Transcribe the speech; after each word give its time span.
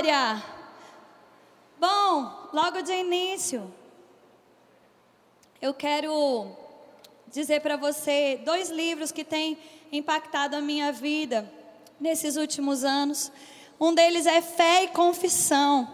glória! 0.00 0.42
Bom, 1.78 2.48
logo 2.54 2.80
de 2.80 2.90
início, 2.92 3.70
eu 5.60 5.74
quero 5.74 6.56
dizer 7.30 7.60
para 7.60 7.76
você 7.76 8.40
dois 8.42 8.70
livros 8.70 9.12
que 9.12 9.22
têm 9.22 9.58
impactado 9.92 10.56
a 10.56 10.60
minha 10.60 10.90
vida 10.90 11.50
nesses 12.00 12.36
últimos 12.36 12.82
anos. 12.82 13.30
Um 13.78 13.94
deles 13.94 14.24
é 14.24 14.40
Fé 14.40 14.84
e 14.84 14.88
Confissão. 14.88 15.86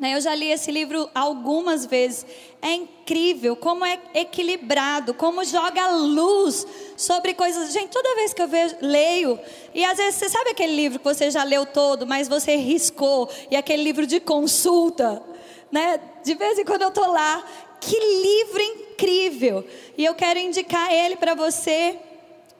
Né, 0.00 0.14
eu 0.14 0.20
já 0.22 0.34
li 0.34 0.50
esse 0.50 0.72
livro 0.72 1.10
algumas 1.14 1.84
vezes. 1.84 2.24
É 2.62 2.72
incrível 2.72 3.54
como 3.54 3.84
é 3.84 3.98
equilibrado, 4.14 5.12
como 5.12 5.44
joga 5.44 5.90
luz 5.90 6.66
sobre 6.96 7.34
coisas. 7.34 7.70
Gente, 7.70 7.90
toda 7.90 8.14
vez 8.14 8.32
que 8.32 8.40
eu 8.40 8.48
vejo, 8.48 8.76
leio, 8.80 9.38
e 9.74 9.84
às 9.84 9.98
vezes 9.98 10.14
você 10.14 10.30
sabe 10.30 10.50
aquele 10.50 10.74
livro 10.74 10.98
que 10.98 11.04
você 11.04 11.30
já 11.30 11.44
leu 11.44 11.66
todo, 11.66 12.06
mas 12.06 12.28
você 12.28 12.56
riscou, 12.56 13.28
e 13.50 13.56
aquele 13.56 13.82
livro 13.82 14.06
de 14.06 14.18
consulta, 14.20 15.22
né? 15.70 16.00
De 16.24 16.34
vez 16.34 16.58
em 16.58 16.64
quando 16.64 16.80
eu 16.80 16.90
tô 16.90 17.06
lá, 17.06 17.44
que 17.78 17.94
livro 17.98 18.62
incrível! 18.62 19.66
E 19.98 20.04
eu 20.04 20.14
quero 20.14 20.38
indicar 20.38 20.90
ele 20.90 21.16
para 21.16 21.34
você. 21.34 21.98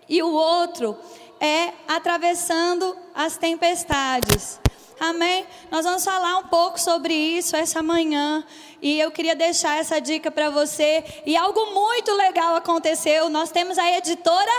E 0.07 0.23
o 0.23 0.30
outro 0.30 0.95
é 1.41 1.73
Atravessando 1.88 2.95
as 3.15 3.38
Tempestades. 3.38 4.61
Amém? 5.01 5.47
Nós 5.71 5.87
vamos 5.87 6.05
falar 6.05 6.37
um 6.37 6.43
pouco 6.49 6.79
sobre 6.79 7.15
isso 7.15 7.57
essa 7.57 7.83
manhã. 7.83 8.45
E 8.83 9.01
eu 9.01 9.11
queria 9.11 9.35
deixar 9.35 9.79
essa 9.79 9.99
dica 9.99 10.31
para 10.31 10.51
você. 10.51 11.03
E 11.25 11.35
algo 11.39 11.73
muito 11.73 12.13
legal 12.13 12.55
aconteceu. 12.55 13.31
Nós 13.31 13.51
temos 13.51 13.79
a 13.79 13.91
editora 13.97 14.53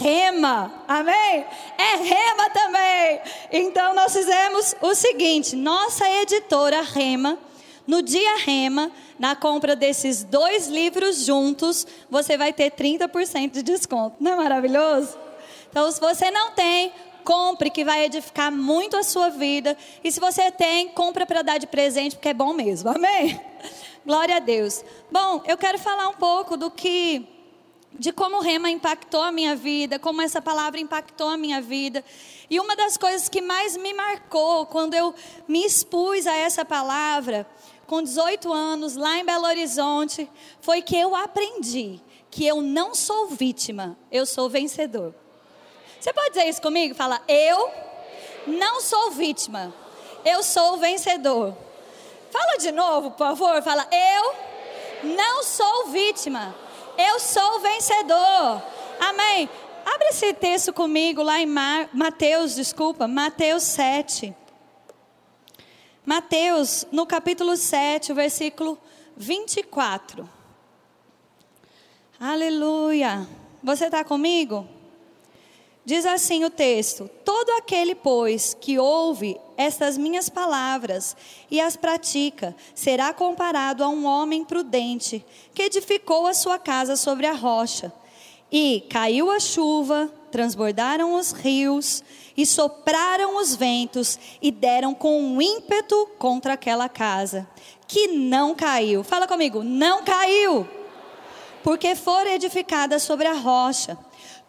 Rema. 0.00 0.72
Amém? 0.88 1.46
É 1.78 1.96
Rema 1.98 2.50
também. 2.50 3.20
Então 3.52 3.94
nós 3.94 4.12
fizemos 4.12 4.74
o 4.82 4.92
seguinte: 4.92 5.54
nossa 5.54 6.10
editora 6.10 6.82
Rema, 6.82 7.38
no 7.86 8.02
dia 8.02 8.38
Rema, 8.38 8.90
na 9.20 9.36
compra 9.36 9.76
desses 9.76 10.24
dois 10.24 10.66
livros 10.66 11.24
juntos, 11.24 11.86
você 12.10 12.36
vai 12.36 12.52
ter 12.52 12.72
30% 12.72 13.52
de 13.52 13.62
desconto. 13.62 14.16
Não 14.18 14.32
é 14.32 14.36
maravilhoso? 14.36 15.16
Então, 15.70 15.92
se 15.92 16.00
você 16.00 16.30
não 16.30 16.52
tem, 16.52 16.90
compre 17.26 17.70
que 17.70 17.84
vai 17.84 18.04
edificar 18.04 18.52
muito 18.52 18.96
a 18.96 19.02
sua 19.02 19.30
vida. 19.30 19.76
E 20.04 20.12
se 20.12 20.20
você 20.20 20.48
tem, 20.48 20.88
compra 20.90 21.26
para 21.26 21.42
dar 21.42 21.58
de 21.58 21.66
presente, 21.66 22.14
porque 22.14 22.28
é 22.28 22.34
bom 22.34 22.52
mesmo. 22.52 22.88
Amém? 22.88 23.38
Glória 24.06 24.36
a 24.36 24.38
Deus. 24.38 24.84
Bom, 25.10 25.42
eu 25.44 25.58
quero 25.58 25.76
falar 25.76 26.08
um 26.08 26.14
pouco 26.14 26.56
do 26.56 26.70
que 26.70 27.26
de 27.98 28.12
como 28.12 28.36
o 28.36 28.40
rema 28.40 28.70
impactou 28.70 29.22
a 29.22 29.32
minha 29.32 29.56
vida, 29.56 29.98
como 29.98 30.22
essa 30.22 30.40
palavra 30.40 30.78
impactou 30.78 31.28
a 31.28 31.36
minha 31.36 31.60
vida. 31.60 32.04
E 32.48 32.60
uma 32.60 32.76
das 32.76 32.96
coisas 32.96 33.28
que 33.28 33.40
mais 33.40 33.76
me 33.76 33.92
marcou 33.92 34.64
quando 34.66 34.94
eu 34.94 35.12
me 35.48 35.64
expus 35.64 36.28
a 36.28 36.36
essa 36.36 36.64
palavra, 36.64 37.44
com 37.88 38.02
18 38.02 38.52
anos, 38.52 38.94
lá 38.94 39.18
em 39.18 39.24
Belo 39.24 39.46
Horizonte, 39.46 40.30
foi 40.60 40.80
que 40.80 40.96
eu 40.96 41.16
aprendi 41.16 42.00
que 42.30 42.46
eu 42.46 42.62
não 42.62 42.94
sou 42.94 43.28
vítima, 43.28 43.98
eu 44.12 44.24
sou 44.24 44.48
vencedor. 44.48 45.25
Você 46.00 46.12
pode 46.12 46.30
dizer 46.30 46.48
isso 46.48 46.62
comigo? 46.62 46.94
Fala, 46.94 47.20
eu 47.26 47.70
não 48.46 48.80
sou 48.80 49.10
vítima, 49.10 49.74
eu 50.24 50.42
sou 50.42 50.76
vencedor. 50.76 51.56
Fala 52.30 52.58
de 52.58 52.70
novo, 52.70 53.10
por 53.10 53.18
favor. 53.18 53.62
Fala, 53.62 53.86
eu 53.90 54.34
não 55.14 55.42
sou 55.42 55.86
vítima, 55.88 56.54
eu 56.96 57.18
sou 57.18 57.60
vencedor. 57.60 58.62
Amém. 59.00 59.48
Abre 59.84 60.08
esse 60.08 60.34
texto 60.34 60.72
comigo 60.72 61.22
lá 61.22 61.40
em 61.40 61.46
Mateus, 61.46 62.54
desculpa, 62.54 63.06
Mateus 63.06 63.62
7. 63.62 64.34
Mateus, 66.04 66.86
no 66.92 67.06
capítulo 67.06 67.56
7, 67.56 68.12
o 68.12 68.14
versículo 68.14 68.78
24. 69.16 70.28
Aleluia. 72.18 73.26
Você 73.62 73.86
está 73.86 74.04
comigo? 74.04 74.75
Diz 75.86 76.04
assim 76.04 76.44
o 76.44 76.50
texto: 76.50 77.08
Todo 77.24 77.48
aquele, 77.50 77.94
pois, 77.94 78.54
que 78.60 78.76
ouve 78.76 79.38
estas 79.56 79.96
minhas 79.96 80.28
palavras 80.28 81.16
e 81.48 81.60
as 81.60 81.76
pratica, 81.76 82.56
será 82.74 83.12
comparado 83.12 83.84
a 83.84 83.88
um 83.88 84.04
homem 84.04 84.44
prudente 84.44 85.24
que 85.54 85.62
edificou 85.62 86.26
a 86.26 86.34
sua 86.34 86.58
casa 86.58 86.96
sobre 86.96 87.24
a 87.24 87.32
rocha. 87.32 87.92
E 88.50 88.84
caiu 88.90 89.30
a 89.30 89.38
chuva, 89.38 90.10
transbordaram 90.32 91.14
os 91.14 91.30
rios, 91.30 92.02
e 92.36 92.44
sopraram 92.44 93.36
os 93.40 93.54
ventos, 93.54 94.18
e 94.42 94.50
deram 94.50 94.92
com 94.92 95.20
um 95.20 95.40
ímpeto 95.40 96.08
contra 96.18 96.54
aquela 96.54 96.88
casa, 96.88 97.48
que 97.86 98.08
não 98.08 98.56
caiu. 98.56 99.04
Fala 99.04 99.28
comigo, 99.28 99.62
não 99.62 100.02
caiu, 100.02 100.68
porque 101.62 101.94
for 101.94 102.26
edificada 102.26 102.98
sobre 102.98 103.28
a 103.28 103.34
rocha. 103.34 103.96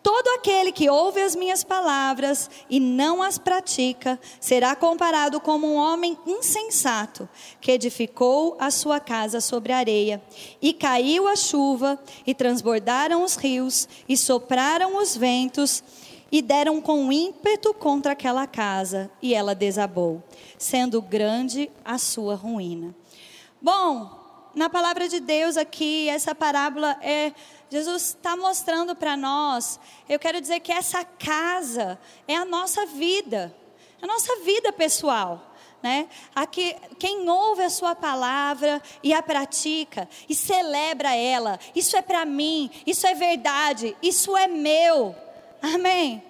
Todo 0.02 0.28
aquele 0.36 0.72
que 0.72 0.90
ouve 0.90 1.22
as 1.22 1.36
minhas 1.36 1.64
palavras 1.64 2.50
e 2.70 2.80
não 2.80 3.22
as 3.22 3.38
pratica 3.38 4.20
será 4.40 4.76
comparado 4.76 5.42
como 5.42 5.68
um 5.68 5.76
homem 5.76 6.18
insensato 6.26 7.28
que 7.60 7.72
edificou 7.72 8.56
a 8.60 8.72
sua 8.72 9.00
casa 9.00 9.42
sobre 9.42 9.74
areia. 9.74 10.22
E 10.62 10.72
caiu 10.72 11.28
a 11.28 11.36
chuva, 11.36 12.00
e 12.26 12.34
transbordaram 12.34 13.24
os 13.24 13.36
rios, 13.36 13.88
e 14.08 14.16
sopraram 14.16 14.98
os 14.98 15.18
ventos, 15.18 15.84
e 16.32 16.42
deram 16.42 16.82
com 16.82 17.12
ímpeto 17.12 17.74
contra 17.74 18.14
aquela 18.14 18.48
casa, 18.48 19.10
e 19.22 19.34
ela 19.34 19.56
desabou, 19.56 20.24
sendo 20.58 21.02
grande 21.02 21.70
a 21.84 21.98
sua 21.98 22.36
ruína. 22.36 22.96
Bom, 23.62 24.10
na 24.54 24.70
palavra 24.70 25.08
de 25.08 25.20
Deus 25.20 25.56
aqui, 25.56 26.10
essa 26.10 26.34
parábola 26.34 26.98
é 27.02 27.32
Jesus 27.70 28.16
está 28.18 28.36
mostrando 28.38 28.96
para 28.96 29.18
nós, 29.18 29.80
eu 30.08 30.18
quero 30.18 30.40
dizer 30.40 30.62
que 30.62 30.72
essa 30.72 31.04
casa 31.04 32.00
é 32.28 32.36
a 32.36 32.46
nossa 32.46 32.86
vida, 32.86 33.54
a 34.02 34.08
nossa 34.08 34.38
vida 34.38 34.72
pessoal. 34.72 35.44
Né? 35.84 36.10
Aqui, 36.34 36.76
quem 36.98 37.30
ouve 37.30 37.62
a 37.64 37.70
sua 37.70 37.94
palavra 37.94 38.82
e 39.04 39.14
a 39.14 39.22
pratica 39.22 40.10
e 40.28 40.34
celebra 40.34 41.16
ela, 41.16 41.60
isso 41.76 41.96
é 41.96 42.02
para 42.02 42.26
mim, 42.26 42.72
isso 42.86 43.06
é 43.06 43.14
verdade, 43.14 43.96
isso 44.02 44.36
é 44.36 44.48
meu. 44.48 45.16
Amém? 45.62 46.24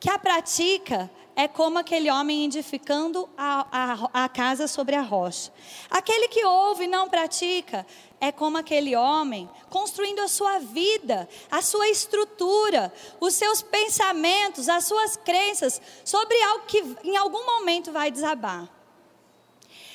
Que 0.00 0.10
a 0.10 0.18
pratica 0.18 1.10
é 1.40 1.48
como 1.48 1.78
aquele 1.78 2.10
homem 2.10 2.44
edificando 2.44 3.26
a, 3.34 3.66
a, 3.72 4.24
a, 4.24 4.28
casa 4.28 4.68
sobre 4.68 4.94
a 4.94 5.00
rocha. 5.00 5.50
Aquele 5.88 6.28
que 6.28 6.44
ouve 6.44 6.84
e 6.84 6.86
não 6.86 7.08
pratica 7.08 7.86
é 8.20 8.30
como 8.30 8.58
aquele 8.58 8.94
homem 8.94 9.48
construindo 9.70 10.20
a 10.20 10.28
sua 10.28 10.58
vida, 10.58 11.26
a 11.50 11.62
sua 11.62 11.88
estrutura, 11.88 12.92
os 13.18 13.34
seus 13.34 13.62
pensamentos, 13.62 14.68
as 14.68 14.84
suas 14.84 15.16
crenças 15.16 15.80
sobre 16.04 16.38
algo 16.42 16.66
que 16.66 16.84
em 17.04 17.16
algum 17.16 17.46
momento 17.46 17.90
vai 17.90 18.10
desabar. 18.10 18.68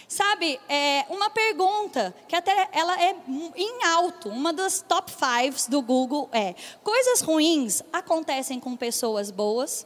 Sabe, 0.07 0.59
é, 0.67 1.05
uma 1.09 1.29
pergunta 1.29 2.15
que 2.27 2.35
até 2.35 2.69
ela 2.71 2.99
é 2.99 3.15
em 3.55 3.83
alto, 3.83 4.29
uma 4.29 4.51
das 4.51 4.81
top 4.81 5.11
fives 5.11 5.67
do 5.67 5.79
Google 5.83 6.27
é: 6.31 6.55
coisas 6.83 7.21
ruins 7.21 7.83
acontecem 7.93 8.59
com 8.59 8.75
pessoas 8.75 9.29
boas? 9.29 9.85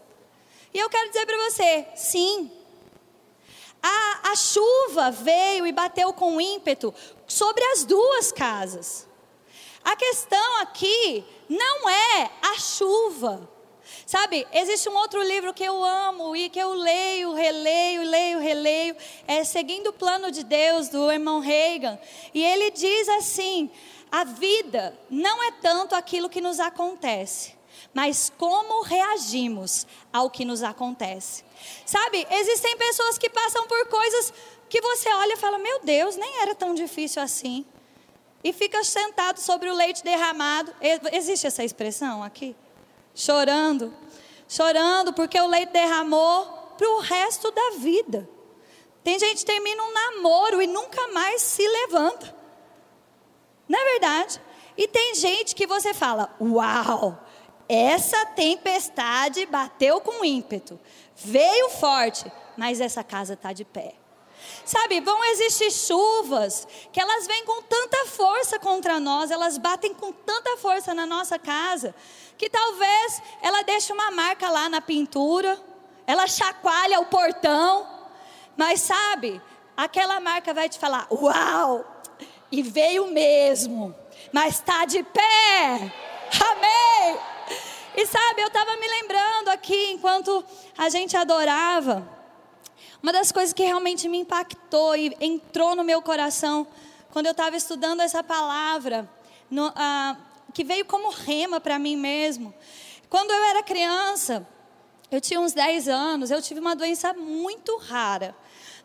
E 0.73 0.79
eu 0.79 0.89
quero 0.89 1.09
dizer 1.09 1.25
para 1.25 1.49
você, 1.49 1.87
sim. 1.95 2.51
A, 3.81 4.31
a 4.31 4.35
chuva 4.35 5.11
veio 5.11 5.65
e 5.65 5.71
bateu 5.71 6.13
com 6.13 6.39
ímpeto 6.39 6.93
sobre 7.27 7.63
as 7.71 7.85
duas 7.85 8.31
casas. 8.31 9.07
A 9.83 9.95
questão 9.95 10.57
aqui 10.61 11.23
não 11.47 11.89
é 11.89 12.31
a 12.41 12.59
chuva. 12.59 13.49
Sabe, 14.05 14.45
existe 14.51 14.89
um 14.89 14.95
outro 14.95 15.21
livro 15.23 15.53
que 15.53 15.63
eu 15.63 15.83
amo 15.83 16.35
e 16.35 16.49
que 16.49 16.59
eu 16.59 16.73
leio, 16.73 17.33
releio, 17.33 18.03
leio, 18.03 18.39
releio, 18.39 18.95
é 19.27 19.43
Seguindo 19.43 19.87
o 19.87 19.93
Plano 19.93 20.31
de 20.31 20.43
Deus, 20.43 20.89
do 20.89 21.11
irmão 21.11 21.39
Reagan. 21.39 21.97
E 22.33 22.43
ele 22.43 22.71
diz 22.71 23.07
assim: 23.09 23.69
a 24.11 24.23
vida 24.23 24.97
não 25.09 25.43
é 25.43 25.51
tanto 25.53 25.95
aquilo 25.95 26.29
que 26.29 26.41
nos 26.41 26.59
acontece, 26.59 27.55
mas 27.93 28.31
como 28.37 28.83
reagimos 28.83 29.85
ao 30.11 30.29
que 30.29 30.45
nos 30.45 30.63
acontece. 30.63 31.43
Sabe, 31.85 32.25
existem 32.31 32.77
pessoas 32.77 33.17
que 33.17 33.29
passam 33.29 33.67
por 33.67 33.87
coisas 33.87 34.33
que 34.69 34.79
você 34.81 35.11
olha 35.13 35.33
e 35.33 35.37
fala: 35.37 35.57
Meu 35.57 35.79
Deus, 35.81 36.15
nem 36.15 36.41
era 36.41 36.53
tão 36.55 36.73
difícil 36.73 37.21
assim. 37.21 37.65
E 38.43 38.53
fica 38.53 38.83
sentado 38.83 39.39
sobre 39.39 39.69
o 39.69 39.75
leite 39.75 40.03
derramado. 40.03 40.73
Existe 41.11 41.47
essa 41.47 41.63
expressão 41.63 42.23
aqui? 42.23 42.55
Chorando. 43.13 43.93
Chorando 44.47 45.11
porque 45.13 45.39
o 45.39 45.47
leite 45.47 45.71
derramou 45.71 46.45
para 46.77 46.89
o 46.89 46.99
resto 46.99 47.51
da 47.51 47.71
vida. 47.77 48.29
Tem 49.03 49.19
gente 49.19 49.39
que 49.39 49.45
termina 49.45 49.83
um 49.83 49.93
namoro 49.93 50.61
e 50.61 50.67
nunca 50.67 51.07
mais 51.09 51.41
se 51.41 51.67
levanta. 51.67 52.35
Não 53.67 53.79
é 53.79 53.91
verdade? 53.91 54.41
E 54.77 54.87
tem 54.87 55.15
gente 55.15 55.53
que 55.53 55.67
você 55.67 55.93
fala: 55.93 56.33
Uau, 56.39 57.21
essa 57.69 58.25
tempestade 58.25 59.45
bateu 59.45 60.01
com 60.01 60.25
ímpeto, 60.25 60.79
veio 61.15 61.69
forte, 61.69 62.25
mas 62.57 62.81
essa 62.81 63.03
casa 63.03 63.35
está 63.35 63.53
de 63.53 63.63
pé. 63.63 63.93
Sabe, 64.65 64.99
vão 65.01 65.23
existir 65.25 65.69
chuvas 65.71 66.67
que 66.91 66.99
elas 66.99 67.27
vêm 67.27 67.45
com 67.45 67.61
tanta 67.61 68.07
força 68.07 68.57
contra 68.57 68.99
nós, 68.99 69.29
elas 69.29 69.59
batem 69.59 69.93
com 69.93 70.11
tanta 70.11 70.57
força 70.57 70.93
na 70.93 71.05
nossa 71.05 71.37
casa, 71.37 71.93
que 72.37 72.49
talvez 72.49 73.21
ela 73.41 73.61
deixe 73.61 73.93
uma 73.93 74.09
marca 74.09 74.49
lá 74.49 74.67
na 74.67 74.81
pintura, 74.81 75.59
ela 76.07 76.25
chacoalha 76.25 76.99
o 76.99 77.05
portão, 77.05 77.87
mas 78.57 78.81
sabe, 78.81 79.39
aquela 79.77 80.19
marca 80.19 80.53
vai 80.53 80.67
te 80.67 80.79
falar: 80.79 81.07
Uau! 81.11 81.85
E 82.51 82.63
veio 82.63 83.07
mesmo, 83.07 83.95
mas 84.33 84.55
está 84.55 84.85
de 84.85 85.03
pé. 85.03 85.93
Amém! 86.41 87.38
E 88.01 88.05
sabe, 88.05 88.41
eu 88.41 88.47
estava 88.47 88.77
me 88.77 88.87
lembrando 88.87 89.49
aqui, 89.49 89.91
enquanto 89.91 90.41
a 90.77 90.87
gente 90.87 91.17
adorava, 91.17 92.07
uma 93.03 93.11
das 93.11 93.29
coisas 93.29 93.51
que 93.51 93.61
realmente 93.61 94.07
me 94.07 94.19
impactou 94.19 94.95
e 94.95 95.13
entrou 95.19 95.75
no 95.75 95.83
meu 95.83 96.01
coração, 96.01 96.65
quando 97.11 97.25
eu 97.25 97.33
estava 97.33 97.57
estudando 97.57 97.99
essa 97.99 98.23
palavra, 98.23 99.05
no, 99.51 99.73
que 100.53 100.63
veio 100.63 100.85
como 100.85 101.09
rema 101.09 101.59
para 101.59 101.77
mim 101.77 101.97
mesmo. 101.97 102.53
Quando 103.09 103.31
eu 103.31 103.43
era 103.43 103.63
criança, 103.63 104.47
eu 105.11 105.19
tinha 105.19 105.41
uns 105.41 105.51
10 105.51 105.89
anos, 105.89 106.31
eu 106.31 106.41
tive 106.41 106.61
uma 106.61 106.77
doença 106.77 107.11
muito 107.11 107.75
rara. 107.79 108.33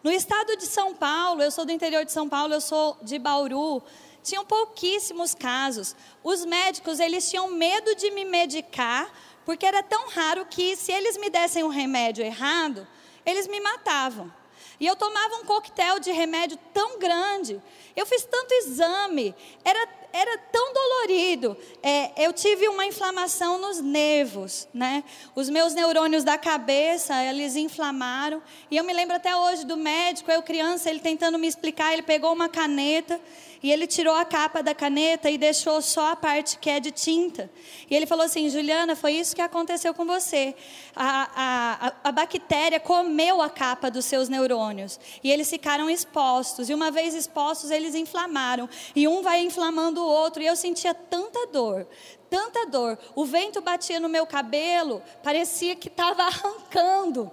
No 0.02 0.10
estado 0.10 0.56
de 0.56 0.66
São 0.66 0.92
Paulo, 0.92 1.40
eu 1.40 1.52
sou 1.52 1.64
do 1.64 1.70
interior 1.70 2.04
de 2.04 2.10
São 2.10 2.28
Paulo, 2.28 2.52
eu 2.52 2.60
sou 2.60 2.98
de 3.00 3.20
Bauru, 3.20 3.80
tinham 4.24 4.44
pouquíssimos 4.44 5.34
casos. 5.34 5.94
Os 6.24 6.44
médicos, 6.44 6.98
eles 6.98 7.28
tinham 7.30 7.50
medo 7.50 7.94
de 7.94 8.10
me 8.10 8.24
medicar, 8.24 9.12
porque 9.44 9.66
era 9.66 9.82
tão 9.82 10.08
raro 10.08 10.46
que 10.46 10.74
se 10.74 10.90
eles 10.90 11.18
me 11.18 11.28
dessem 11.28 11.62
um 11.62 11.68
remédio 11.68 12.24
errado, 12.24 12.88
eles 13.24 13.46
me 13.46 13.60
matavam. 13.60 14.32
E 14.80 14.86
eu 14.86 14.96
tomava 14.96 15.36
um 15.36 15.44
coquetel 15.44 16.00
de 16.00 16.10
remédio 16.10 16.58
tão 16.72 16.98
grande. 16.98 17.62
Eu 17.94 18.04
fiz 18.06 18.24
tanto 18.24 18.52
exame, 18.54 19.34
era, 19.64 19.88
era 20.12 20.38
tão 20.50 20.72
dolorido. 20.72 21.56
É, 21.80 22.24
eu 22.26 22.32
tive 22.32 22.66
uma 22.68 22.84
inflamação 22.84 23.58
nos 23.58 23.80
nervos, 23.80 24.66
né? 24.74 25.04
Os 25.34 25.48
meus 25.48 25.74
neurônios 25.74 26.24
da 26.24 26.36
cabeça, 26.36 27.14
eles 27.22 27.54
inflamaram. 27.54 28.42
E 28.68 28.76
eu 28.76 28.82
me 28.82 28.92
lembro 28.92 29.14
até 29.14 29.36
hoje 29.36 29.64
do 29.64 29.76
médico, 29.76 30.30
eu 30.30 30.42
criança, 30.42 30.90
ele 30.90 31.00
tentando 31.00 31.38
me 31.38 31.46
explicar, 31.46 31.92
ele 31.92 32.02
pegou 32.02 32.32
uma 32.32 32.48
caneta 32.48 33.20
e 33.64 33.72
ele 33.72 33.86
tirou 33.86 34.14
a 34.14 34.26
capa 34.26 34.62
da 34.62 34.74
caneta 34.74 35.30
e 35.30 35.38
deixou 35.38 35.80
só 35.80 36.12
a 36.12 36.16
parte 36.16 36.58
que 36.58 36.68
é 36.68 36.78
de 36.78 36.90
tinta. 36.90 37.50
E 37.88 37.96
ele 37.96 38.04
falou 38.04 38.26
assim: 38.26 38.50
Juliana, 38.50 38.94
foi 38.94 39.12
isso 39.12 39.34
que 39.34 39.40
aconteceu 39.40 39.94
com 39.94 40.04
você. 40.04 40.54
A, 40.94 41.30
a, 41.34 42.08
a 42.10 42.12
bactéria 42.12 42.78
comeu 42.78 43.40
a 43.40 43.48
capa 43.48 43.90
dos 43.90 44.04
seus 44.04 44.28
neurônios. 44.28 45.00
E 45.22 45.32
eles 45.32 45.48
ficaram 45.48 45.88
expostos. 45.88 46.68
E 46.68 46.74
uma 46.74 46.90
vez 46.90 47.14
expostos, 47.14 47.70
eles 47.70 47.94
inflamaram. 47.94 48.68
E 48.94 49.08
um 49.08 49.22
vai 49.22 49.40
inflamando 49.40 50.02
o 50.02 50.06
outro. 50.06 50.42
E 50.42 50.46
eu 50.46 50.56
sentia 50.56 50.92
tanta 50.92 51.46
dor, 51.46 51.88
tanta 52.28 52.66
dor. 52.66 52.98
O 53.14 53.24
vento 53.24 53.62
batia 53.62 53.98
no 53.98 54.10
meu 54.10 54.26
cabelo, 54.26 55.02
parecia 55.22 55.74
que 55.74 55.88
estava 55.88 56.20
arrancando. 56.28 57.32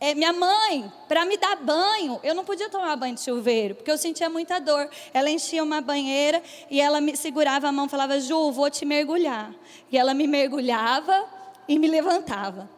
É, 0.00 0.14
minha 0.14 0.32
mãe, 0.32 0.90
para 1.06 1.26
me 1.26 1.36
dar 1.36 1.56
banho, 1.56 2.18
eu 2.22 2.34
não 2.34 2.42
podia 2.42 2.70
tomar 2.70 2.96
banho 2.96 3.14
de 3.14 3.20
chuveiro, 3.20 3.74
porque 3.74 3.90
eu 3.90 3.98
sentia 3.98 4.30
muita 4.30 4.58
dor. 4.58 4.88
Ela 5.12 5.28
enchia 5.28 5.62
uma 5.62 5.82
banheira 5.82 6.42
e 6.70 6.80
ela 6.80 7.02
me 7.02 7.14
segurava 7.14 7.68
a 7.68 7.72
mão, 7.72 7.86
falava: 7.86 8.18
"Ju, 8.18 8.50
vou 8.50 8.70
te 8.70 8.86
mergulhar". 8.86 9.54
E 9.92 9.98
ela 9.98 10.14
me 10.14 10.26
mergulhava 10.26 11.28
e 11.68 11.78
me 11.78 11.86
levantava. 11.86 12.68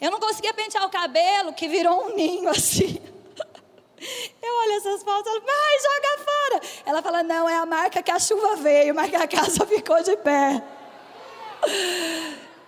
Eu 0.00 0.12
não 0.12 0.20
conseguia 0.20 0.54
pentear 0.54 0.86
o 0.86 0.88
cabelo, 0.88 1.52
que 1.52 1.66
virou 1.66 2.06
um 2.06 2.14
ninho 2.14 2.48
assim. 2.50 3.00
Eu 4.40 4.54
olho 4.54 4.72
essas 4.74 5.02
fotos 5.02 5.26
e 5.26 5.34
falo, 5.34 5.44
vai, 5.44 5.78
joga 5.80 6.24
fora. 6.24 6.60
Ela 6.86 7.02
fala, 7.02 7.22
não, 7.24 7.48
é 7.48 7.56
a 7.56 7.66
marca 7.66 8.00
que 8.00 8.10
a 8.12 8.18
chuva 8.20 8.54
veio, 8.54 8.94
mas 8.94 9.10
que 9.10 9.16
a 9.16 9.26
casa 9.26 9.66
ficou 9.66 10.00
de 10.04 10.16
pé. 10.18 10.62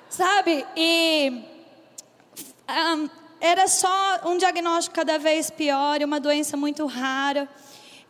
Sabe? 0.09 0.67
E 0.77 1.45
um, 2.69 3.09
era 3.41 3.67
só 3.67 4.21
um 4.27 4.37
diagnóstico 4.37 4.95
cada 4.95 5.19
vez 5.19 5.51
pior, 5.51 6.03
uma 6.03 6.21
doença 6.21 6.57
muito 6.57 6.85
rara. 6.87 7.49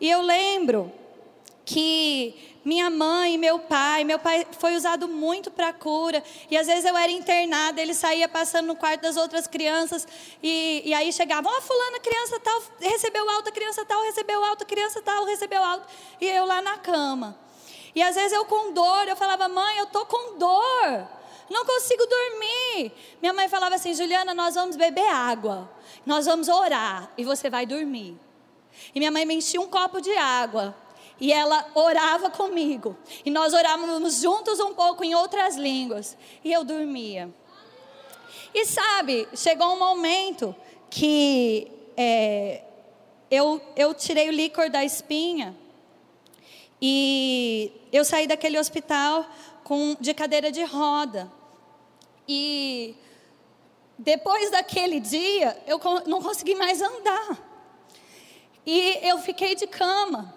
E 0.01 0.11
eu 0.11 0.21
lembro 0.21 0.93
que 1.65 2.35
minha 2.65 2.91
mãe, 2.91 3.39
meu 3.39 3.61
pai, 3.61 4.03
meu 4.03 4.19
pai 4.19 4.45
foi 4.59 4.75
usado 4.75 5.07
muito 5.07 5.51
para 5.51 5.73
cura. 5.73 6.23
E 6.51 6.59
às 6.59 6.67
vezes 6.67 6.85
eu 6.85 6.97
era 6.97 7.13
internada, 7.13 7.81
ele 7.81 7.95
saía 7.95 8.29
passando 8.29 8.67
no 8.67 8.75
quarto 8.75 9.03
das 9.03 9.17
outras 9.17 9.47
crianças. 9.47 10.07
E, 10.43 10.83
e 10.85 10.93
aí 10.93 11.13
chegavam, 11.13 11.51
ó, 11.53 11.57
oh, 11.57 11.61
fulana, 11.63 12.01
criança 12.01 12.41
tal, 12.41 12.63
recebeu 12.81 13.31
alta, 13.31 13.53
criança 13.53 13.85
tal, 13.85 14.03
recebeu 14.03 14.45
alta, 14.45 14.65
criança 14.65 15.01
tal, 15.01 15.25
recebeu 15.25 15.63
alta. 15.63 15.87
E 16.21 16.27
eu 16.27 16.45
lá 16.45 16.61
na 16.61 16.77
cama. 16.79 17.39
E 17.95 18.03
às 18.03 18.17
vezes 18.17 18.33
eu 18.33 18.45
com 18.45 18.73
dor, 18.73 19.07
eu 19.07 19.17
falava, 19.17 19.49
mãe, 19.49 19.79
eu 19.79 19.87
tô 19.87 20.05
com 20.07 20.37
dor 20.39 21.20
não 21.51 21.67
consigo 21.67 22.07
dormir. 22.07 22.93
Minha 23.21 23.33
mãe 23.33 23.49
falava 23.49 23.75
assim: 23.75 23.93
Juliana, 23.93 24.33
nós 24.33 24.55
vamos 24.55 24.77
beber 24.77 25.09
água, 25.09 25.71
nós 26.07 26.25
vamos 26.25 26.49
orar 26.49 27.13
e 27.19 27.25
você 27.25 27.51
vai 27.51 27.67
dormir. 27.67 28.17
E 28.95 29.01
minha 29.01 29.11
mãe 29.11 29.27
me 29.27 29.35
enchia 29.35 29.61
um 29.61 29.69
copo 29.69 30.01
de 30.01 30.17
água 30.17 30.75
e 31.21 31.33
ela 31.33 31.67
orava 31.75 32.31
comigo. 32.31 32.97
E 33.25 33.31
nós 33.31 33.53
orávamos 33.53 34.21
juntos 34.21 34.61
um 34.61 34.73
pouco 34.73 35.05
em 35.05 35.15
outras 35.15 35.57
línguas 35.57 36.17
e 36.45 36.53
eu 36.53 36.65
dormia. 36.65 37.29
E 38.55 38.65
sabe, 38.65 39.29
chegou 39.35 39.75
um 39.75 39.79
momento 39.79 40.55
que 40.89 41.71
é, 41.97 42.63
eu, 43.31 43.61
eu 43.77 43.93
tirei 43.93 44.29
o 44.29 44.33
líquor 44.33 44.71
da 44.71 44.85
espinha 44.85 45.55
e 46.81 47.71
eu 47.93 48.05
saí 48.05 48.27
daquele 48.27 48.59
hospital 48.59 49.27
com, 49.63 49.97
de 50.01 50.15
cadeira 50.15 50.51
de 50.51 50.65
roda. 50.65 51.31
E 52.33 52.95
depois 53.99 54.53
daquele 54.53 55.01
dia, 55.01 55.61
eu 55.67 55.81
não 56.07 56.23
consegui 56.23 56.55
mais 56.55 56.81
andar. 56.81 57.37
E 58.65 59.01
eu 59.03 59.19
fiquei 59.19 59.57
de 59.57 59.67
cama. 59.67 60.33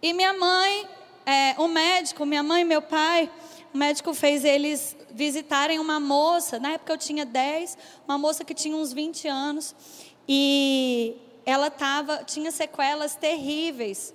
E 0.00 0.12
minha 0.12 0.32
mãe, 0.32 0.88
é, 1.26 1.56
o 1.58 1.66
médico, 1.66 2.24
minha 2.24 2.44
mãe 2.44 2.62
e 2.62 2.64
meu 2.64 2.80
pai, 2.80 3.28
o 3.74 3.76
médico 3.76 4.14
fez 4.14 4.44
eles 4.44 4.96
visitarem 5.10 5.80
uma 5.80 5.98
moça, 5.98 6.60
na 6.60 6.74
época 6.74 6.92
eu 6.92 6.96
tinha 6.96 7.26
10, 7.26 7.76
uma 8.06 8.16
moça 8.16 8.44
que 8.44 8.54
tinha 8.54 8.76
uns 8.76 8.92
20 8.92 9.26
anos, 9.26 9.74
e 10.28 11.16
ela 11.44 11.72
tava, 11.72 12.22
tinha 12.22 12.52
sequelas 12.52 13.16
terríveis. 13.16 14.14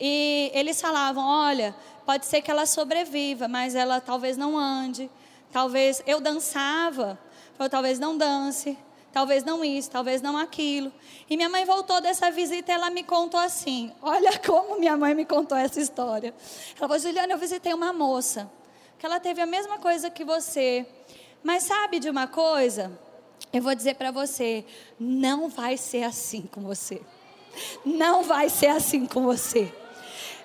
E 0.00 0.50
eles 0.52 0.80
falavam: 0.80 1.24
olha, 1.24 1.76
pode 2.04 2.26
ser 2.26 2.42
que 2.42 2.50
ela 2.50 2.66
sobreviva, 2.66 3.46
mas 3.46 3.76
ela 3.76 4.00
talvez 4.00 4.36
não 4.36 4.58
ande, 4.58 5.08
Talvez 5.54 6.02
eu 6.04 6.20
dançava, 6.20 7.16
falou, 7.56 7.70
talvez 7.70 8.00
não 8.00 8.18
dance, 8.18 8.76
talvez 9.12 9.44
não 9.44 9.64
isso, 9.64 9.88
talvez 9.88 10.20
não 10.20 10.36
aquilo. 10.36 10.92
E 11.30 11.36
minha 11.36 11.48
mãe 11.48 11.64
voltou 11.64 12.00
dessa 12.00 12.28
visita 12.28 12.72
e 12.72 12.74
ela 12.74 12.90
me 12.90 13.04
contou 13.04 13.38
assim: 13.38 13.92
olha 14.02 14.36
como 14.40 14.80
minha 14.80 14.96
mãe 14.96 15.14
me 15.14 15.24
contou 15.24 15.56
essa 15.56 15.80
história. 15.80 16.34
Ela 16.70 16.88
falou, 16.88 16.98
Juliana, 16.98 17.34
eu 17.34 17.38
visitei 17.38 17.72
uma 17.72 17.92
moça, 17.92 18.50
que 18.98 19.06
ela 19.06 19.20
teve 19.20 19.40
a 19.40 19.46
mesma 19.46 19.78
coisa 19.78 20.10
que 20.10 20.24
você. 20.24 20.84
Mas 21.40 21.62
sabe 21.62 22.00
de 22.00 22.10
uma 22.10 22.26
coisa? 22.26 22.90
Eu 23.52 23.62
vou 23.62 23.76
dizer 23.76 23.94
para 23.94 24.10
você, 24.10 24.64
não 24.98 25.48
vai 25.48 25.76
ser 25.76 26.02
assim 26.02 26.42
com 26.42 26.62
você. 26.62 27.00
Não 27.84 28.24
vai 28.24 28.48
ser 28.48 28.70
assim 28.70 29.06
com 29.06 29.22
você. 29.22 29.72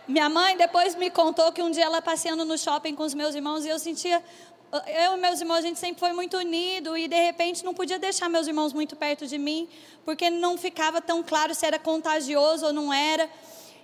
Minha 0.10 0.28
mãe 0.28 0.58
depois 0.58 0.96
me 0.96 1.12
contou 1.12 1.52
que 1.52 1.62
um 1.62 1.70
dia 1.70 1.86
ela 1.86 2.02
passeando 2.02 2.44
no 2.44 2.58
shopping 2.58 2.96
com 2.96 3.04
os 3.04 3.14
meus 3.14 3.36
irmãos 3.36 3.64
e 3.64 3.70
eu 3.70 3.78
sentia 3.78 4.24
eu 4.72 5.16
e 5.16 5.18
meus 5.18 5.42
irmãos, 5.42 5.58
a 5.58 5.62
gente 5.62 5.80
sempre 5.80 6.00
foi 6.00 6.14
muito 6.14 6.38
unido 6.38 6.96
e 6.96 7.08
de 7.08 7.16
repente 7.16 7.66
não 7.66 7.74
podia 7.74 7.98
deixar 7.98 8.30
meus 8.30 8.48
irmãos 8.48 8.72
muito 8.72 8.96
perto 8.96 9.26
de 9.26 9.38
mim, 9.38 9.68
porque 10.06 10.30
não 10.30 10.58
ficava 10.58 11.02
tão 11.02 11.24
claro 11.24 11.56
se 11.56 11.66
era 11.66 11.80
contagioso 11.80 12.68
ou 12.68 12.74
não 12.74 12.94
era. 12.94 13.30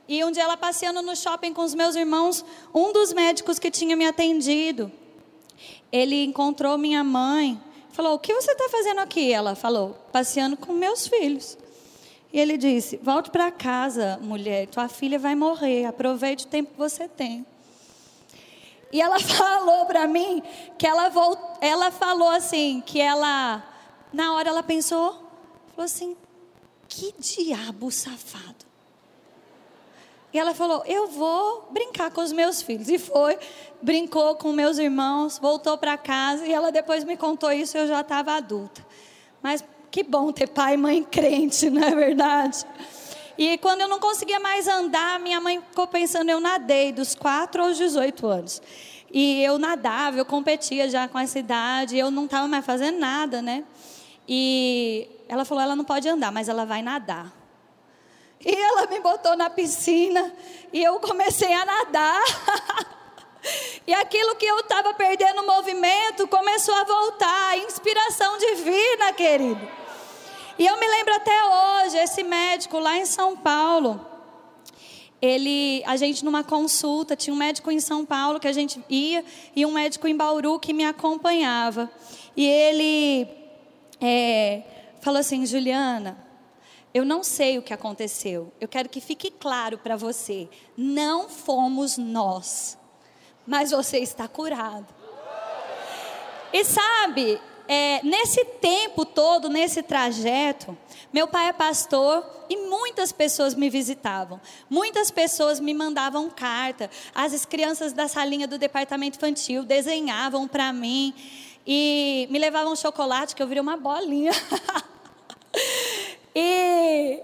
E 0.08 0.24
um 0.24 0.32
dia 0.32 0.44
ela 0.44 0.56
passeando 0.56 1.02
no 1.02 1.16
shopping 1.16 1.54
com 1.54 1.64
os 1.64 1.74
meus 1.74 1.96
irmãos, 1.96 2.46
um 2.74 2.94
dos 2.94 3.12
médicos 3.14 3.58
que 3.58 3.72
tinha 3.72 3.96
me 3.96 4.06
atendido, 4.06 4.92
ele 5.92 6.24
encontrou 6.24 6.78
minha 6.78 7.04
mãe, 7.04 7.60
falou: 7.92 8.14
"O 8.14 8.20
que 8.20 8.34
você 8.34 8.52
está 8.52 8.70
fazendo 8.70 9.00
aqui?" 9.00 9.34
Ela 9.34 9.56
falou: 9.56 9.98
"Passeando 10.12 10.56
com 10.56 10.74
meus 10.74 11.08
filhos." 11.08 11.58
E 12.32 12.40
ele 12.40 12.58
disse: 12.58 12.98
"Volte 12.98 13.32
para 13.32 13.50
casa, 13.50 14.20
mulher. 14.22 14.68
Tua 14.68 14.88
filha 14.88 15.18
vai 15.18 15.34
morrer. 15.34 15.86
Aproveite 15.86 16.46
o 16.46 16.48
tempo 16.48 16.74
que 16.74 16.78
você 16.78 17.08
tem." 17.08 17.44
E 18.96 19.02
ela 19.02 19.20
falou 19.20 19.86
para 19.86 20.08
mim 20.08 20.42
que 20.78 20.88
ela, 20.88 21.10
volt... 21.10 21.38
ela 21.60 21.92
falou 21.92 22.30
assim, 22.30 22.82
que 22.86 23.02
ela, 23.02 23.62
na 24.14 24.34
hora 24.34 24.48
ela 24.48 24.64
pensou, 24.64 25.12
falou 25.76 25.84
assim, 25.84 26.16
que 26.88 27.14
diabo 27.20 27.92
safado. 27.92 28.66
E 30.32 30.40
ela 30.40 30.54
falou, 30.54 30.82
eu 30.86 31.10
vou 31.10 31.68
brincar 31.72 32.10
com 32.10 32.22
os 32.22 32.32
meus 32.32 32.62
filhos. 32.62 32.88
E 32.88 32.98
foi, 32.98 33.38
brincou 33.82 34.36
com 34.36 34.54
meus 34.54 34.78
irmãos, 34.78 35.38
voltou 35.40 35.78
para 35.78 35.98
casa. 35.98 36.46
E 36.46 36.54
ela 36.54 36.72
depois 36.72 37.04
me 37.04 37.18
contou 37.18 37.52
isso, 37.52 37.78
eu 37.78 37.88
já 37.88 38.00
estava 38.00 38.32
adulta. 38.32 38.86
Mas 39.44 39.62
Que 39.92 40.04
bom 40.04 40.32
ter 40.32 40.48
pai 40.48 40.76
e 40.76 40.78
mãe 40.78 41.04
crente, 41.04 41.68
não 41.72 41.84
é 41.84 41.94
verdade? 41.94 42.66
E 43.38 43.58
quando 43.58 43.82
eu 43.82 43.88
não 43.88 44.00
conseguia 44.00 44.40
mais 44.40 44.68
andar, 44.68 45.20
minha 45.20 45.42
mãe 45.42 45.62
ficou 45.62 45.88
pensando, 45.88 46.30
eu 46.30 46.40
nadei 46.40 46.92
dos 46.92 47.16
4 47.16 47.64
aos 47.64 47.78
18 47.78 48.28
anos. 48.28 48.62
E 49.12 49.44
eu 49.44 49.58
nadava, 49.58 50.18
eu 50.18 50.26
competia 50.26 50.90
já 50.90 51.08
com 51.08 51.20
essa 51.20 51.38
idade, 51.40 51.98
eu 51.98 52.10
não 52.10 52.26
estava 52.26 52.48
mais 52.48 52.66
fazendo 52.66 52.98
nada, 52.98 53.42
né? 53.42 53.64
E 54.28 55.08
ela 55.28 55.46
falou, 55.46 55.64
ela 55.64 55.76
não 55.76 55.84
pode 55.84 56.08
andar, 56.08 56.32
mas 56.32 56.50
ela 56.50 56.66
vai 56.66 56.82
nadar. 56.82 57.32
E 58.44 58.54
ela 58.54 58.88
me 58.88 59.00
botou 59.00 59.36
na 59.36 59.50
piscina 59.50 60.34
e 60.72 60.84
eu 60.84 61.00
comecei 61.00 61.54
a 61.54 61.66
nadar. 61.66 62.24
e 63.86 63.94
aquilo 63.94 64.36
que 64.36 64.46
eu 64.46 64.60
estava 64.60 64.94
perdendo 64.94 65.42
o 65.42 65.46
movimento 65.46 66.28
começou 66.28 66.76
a 66.76 66.84
voltar, 66.84 67.58
inspiração 67.58 68.38
divina, 68.38 69.14
querido. 69.14 69.85
E 70.58 70.66
eu 70.66 70.80
me 70.80 70.88
lembro 70.88 71.14
até 71.16 71.32
hoje, 71.46 71.98
esse 71.98 72.24
médico 72.24 72.80
lá 72.80 72.98
em 72.98 73.06
São 73.06 73.36
Paulo, 73.36 74.00
ele, 75.22 75.84
a 75.86 75.98
gente 75.98 76.24
numa 76.24 76.46
consulta, 76.46 77.16
tinha 77.16 77.34
um 77.34 77.38
médico 77.38 77.70
em 77.72 77.80
São 77.82 78.06
Paulo 78.06 78.40
que 78.40 78.48
a 78.48 78.54
gente 78.54 78.82
ia 78.90 79.26
e 79.54 79.66
um 79.66 79.72
médico 79.72 80.08
em 80.08 80.16
Bauru 80.16 80.58
que 80.58 80.72
me 80.72 80.86
acompanhava. 80.86 81.92
E 82.38 82.46
ele 82.46 83.28
é, 84.00 84.64
falou 85.02 85.20
assim, 85.20 85.46
Juliana, 85.46 86.18
eu 86.94 87.04
não 87.04 87.22
sei 87.22 87.58
o 87.58 87.62
que 87.62 87.74
aconteceu. 87.74 88.54
Eu 88.60 88.70
quero 88.70 88.88
que 88.88 89.02
fique 89.02 89.30
claro 89.30 89.78
para 89.78 89.98
você. 89.98 90.48
Não 90.78 91.28
fomos 91.28 91.98
nós, 91.98 92.78
mas 93.46 93.72
você 93.72 93.98
está 93.98 94.26
curado. 94.26 94.88
E 96.54 96.64
sabe, 96.64 97.42
é, 97.68 98.02
nesse 98.04 98.44
tempo 98.46 99.06
todo, 99.06 99.50
nesse 99.50 99.82
trajeto, 99.82 100.78
meu 101.12 101.28
pai 101.28 101.48
é 101.50 101.54
pastor 101.54 102.26
e 102.50 102.58
muitas 102.58 103.12
pessoas 103.12 103.56
me 103.56 103.70
visitavam. 103.70 104.40
Muitas 104.70 105.10
pessoas 105.10 105.60
me 105.60 105.74
mandavam 105.74 106.30
carta. 106.30 106.90
As 107.14 107.46
crianças 107.46 107.94
da 107.94 108.08
salinha 108.08 108.48
do 108.48 108.58
departamento 108.58 109.18
infantil 109.18 109.64
desenhavam 109.64 110.48
para 110.48 110.72
mim 110.72 111.14
e 111.66 112.28
me 112.30 112.38
levavam 112.38 112.76
chocolate 112.76 113.36
que 113.36 113.42
eu 113.42 113.48
virei 113.48 113.62
uma 113.62 113.78
bolinha. 113.78 114.32
E 116.38 117.22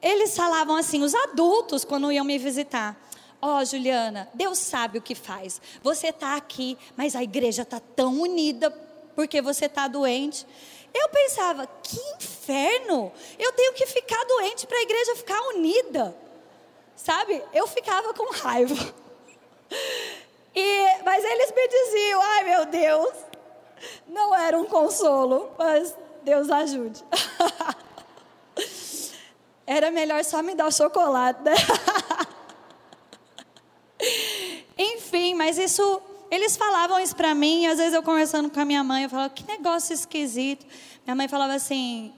eles 0.00 0.36
falavam 0.36 0.76
assim, 0.76 1.02
os 1.02 1.12
adultos, 1.12 1.84
quando 1.84 2.12
iam 2.12 2.24
me 2.24 2.38
visitar. 2.38 2.96
Ó, 3.42 3.58
oh, 3.58 3.64
Juliana, 3.64 4.28
Deus 4.32 4.58
sabe 4.58 4.98
o 4.98 5.02
que 5.02 5.16
faz. 5.16 5.60
Você 5.82 6.08
está 6.08 6.36
aqui, 6.36 6.78
mas 6.96 7.16
a 7.16 7.22
igreja 7.24 7.62
está 7.62 7.80
tão 7.80 8.20
unida 8.20 8.70
porque 9.16 9.42
você 9.42 9.64
está 9.64 9.88
doente. 9.88 10.46
Eu 10.94 11.08
pensava, 11.08 11.66
que 11.82 11.98
inferno! 12.16 13.10
Eu 13.38 13.52
tenho 13.52 13.72
que 13.72 13.86
ficar 13.86 14.22
doente 14.26 14.66
para 14.66 14.78
a 14.78 14.82
igreja 14.82 15.16
ficar 15.16 15.40
unida. 15.48 16.16
Sabe? 16.94 17.42
Eu 17.52 17.66
ficava 17.66 18.14
com 18.14 18.30
raiva. 18.32 18.76
E, 20.58 21.02
mas 21.04 21.22
eles 21.22 21.52
me 21.52 21.68
diziam, 21.68 22.18
ai 22.18 22.44
meu 22.44 22.64
Deus, 22.64 23.12
não 24.08 24.34
era 24.34 24.58
um 24.58 24.64
consolo, 24.64 25.50
mas 25.58 25.94
Deus 26.22 26.48
ajude. 26.48 27.04
Era 29.66 29.90
melhor 29.90 30.24
só 30.24 30.42
me 30.42 30.54
dar 30.54 30.68
o 30.68 30.72
chocolate, 30.72 31.42
né? 31.42 31.52
Enfim, 34.78 35.34
mas 35.34 35.58
isso, 35.58 36.00
eles 36.30 36.56
falavam 36.56 36.98
isso 36.98 37.14
para 37.14 37.34
mim, 37.34 37.66
às 37.66 37.78
vezes 37.78 37.94
eu 37.94 38.02
conversando 38.02 38.50
com 38.50 38.60
a 38.60 38.64
minha 38.64 38.82
mãe, 38.82 39.04
eu 39.04 39.10
falava, 39.10 39.30
que 39.30 39.46
negócio 39.46 39.92
esquisito. 39.92 40.66
Minha 41.04 41.14
mãe 41.14 41.28
falava 41.28 41.54
assim, 41.54 42.12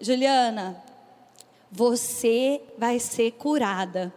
Juliana, 0.00 0.82
você 1.70 2.62
vai 2.76 2.98
ser 2.98 3.32
curada. 3.32 4.12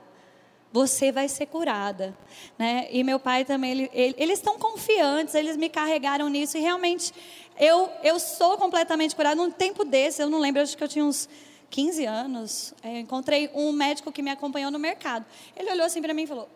Você 0.71 1.09
vai 1.09 1.29
ser 1.29 1.45
curada, 1.45 2.13
né? 2.57 2.89
E 2.91 3.01
meu 3.01 3.17
pai 3.17 3.45
também, 3.45 3.71
ele, 3.71 3.89
ele, 3.93 4.15
eles 4.17 4.39
estão 4.39 4.59
confiantes, 4.59 5.33
eles 5.33 5.55
me 5.55 5.69
carregaram 5.69 6.27
nisso 6.27 6.57
e 6.57 6.59
realmente 6.59 7.13
eu 7.57 7.89
eu 8.03 8.19
sou 8.19 8.57
completamente 8.57 9.15
curada. 9.15 9.35
Num 9.35 9.49
tempo 9.49 9.85
desse, 9.85 10.21
eu 10.21 10.29
não 10.29 10.37
lembro, 10.37 10.61
acho 10.61 10.75
que 10.75 10.83
eu 10.83 10.87
tinha 10.89 11.05
uns 11.05 11.29
15 11.69 12.05
anos, 12.05 12.73
é, 12.83 12.99
encontrei 12.99 13.49
um 13.53 13.71
médico 13.71 14.11
que 14.11 14.21
me 14.21 14.29
acompanhou 14.29 14.69
no 14.69 14.77
mercado. 14.77 15.25
Ele 15.55 15.71
olhou 15.71 15.85
assim 15.85 16.01
para 16.01 16.13
mim 16.13 16.23
e 16.23 16.27
falou: 16.27 16.49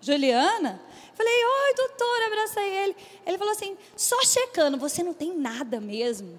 Juliana? 0.00 0.80
Falei, 1.16 1.44
oi, 1.44 1.74
doutor, 1.74 2.22
abracei 2.26 2.76
ele. 2.76 2.96
Ele 3.24 3.38
falou 3.38 3.52
assim: 3.52 3.76
só 3.96 4.20
checando, 4.22 4.76
você 4.76 5.02
não 5.02 5.14
tem 5.14 5.34
nada 5.34 5.80
mesmo? 5.80 6.38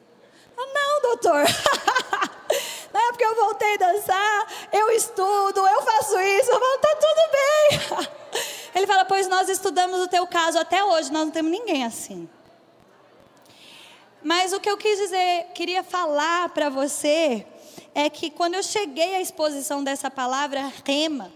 Eu, 0.55 0.73
não, 0.73 1.01
doutor. 1.01 1.43
Na 2.93 2.99
época 3.09 3.23
eu 3.23 3.35
voltei 3.35 3.73
a 3.73 3.77
dançar, 3.77 4.47
eu 4.71 4.89
estudo, 4.91 5.67
eu 5.67 5.81
faço 5.81 6.19
isso, 6.19 6.49
eu 6.49 6.59
falo, 6.59 6.77
tá 6.79 6.95
tudo 6.95 7.31
bem. 7.31 8.07
Ele 8.73 8.87
fala, 8.87 9.05
pois 9.05 9.27
nós 9.27 9.49
estudamos 9.49 9.99
o 9.99 10.07
teu 10.07 10.25
caso 10.25 10.57
até 10.57 10.83
hoje, 10.83 11.11
nós 11.11 11.25
não 11.25 11.31
temos 11.31 11.51
ninguém 11.51 11.83
assim. 11.83 12.29
Mas 14.23 14.53
o 14.53 14.59
que 14.59 14.69
eu 14.69 14.77
quis 14.77 14.97
dizer, 14.97 15.47
queria 15.53 15.83
falar 15.83 16.49
para 16.49 16.69
você 16.69 17.45
é 17.93 18.09
que 18.09 18.29
quando 18.29 18.55
eu 18.55 18.63
cheguei 18.63 19.15
à 19.15 19.21
exposição 19.21 19.83
dessa 19.83 20.09
palavra 20.09 20.71
rema, 20.85 21.31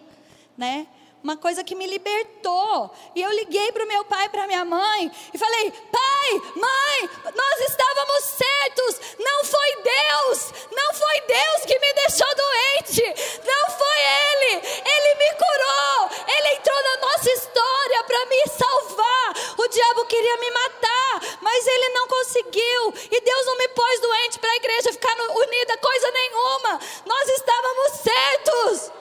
né? 0.57 0.87
Uma 1.23 1.37
coisa 1.37 1.63
que 1.63 1.75
me 1.75 1.85
libertou. 1.85 2.89
E 3.15 3.21
eu 3.21 3.29
liguei 3.31 3.71
para 3.71 3.83
o 3.83 3.87
meu 3.87 4.03
pai 4.05 4.27
para 4.29 4.47
minha 4.47 4.65
mãe 4.65 5.11
e 5.31 5.37
falei: 5.37 5.71
Pai, 5.91 6.31
mãe, 6.55 7.09
nós 7.35 7.59
estávamos 7.69 8.23
certos. 8.23 9.17
Não 9.19 9.45
foi 9.45 9.75
Deus. 9.83 10.53
Não 10.71 10.93
foi 10.93 11.21
Deus 11.21 11.65
que 11.67 11.77
me 11.77 11.93
deixou 11.93 12.27
doente. 12.35 13.03
Não 13.45 13.69
foi 13.77 13.99
Ele. 14.31 14.67
Ele 14.83 15.15
me 15.15 15.31
curou. 15.35 16.09
Ele 16.27 16.55
entrou 16.55 16.83
na 16.83 17.07
nossa 17.07 17.31
história 17.31 18.03
para 18.03 18.25
me 18.25 18.43
salvar. 18.47 19.33
O 19.59 19.67
diabo 19.67 20.05
queria 20.05 20.37
me 20.37 20.51
matar, 20.51 21.37
mas 21.39 21.67
ele 21.67 21.89
não 21.89 22.07
conseguiu. 22.07 22.93
E 23.11 23.21
Deus 23.21 23.45
não 23.45 23.57
me 23.57 23.67
pôs 23.69 23.99
doente 23.99 24.39
para 24.39 24.51
a 24.51 24.55
igreja 24.55 24.91
ficar 24.91 25.13
unida, 25.13 25.77
coisa 25.77 26.11
nenhuma. 26.11 26.79
Nós 27.05 27.29
estávamos 27.29 27.91
certos. 28.01 29.00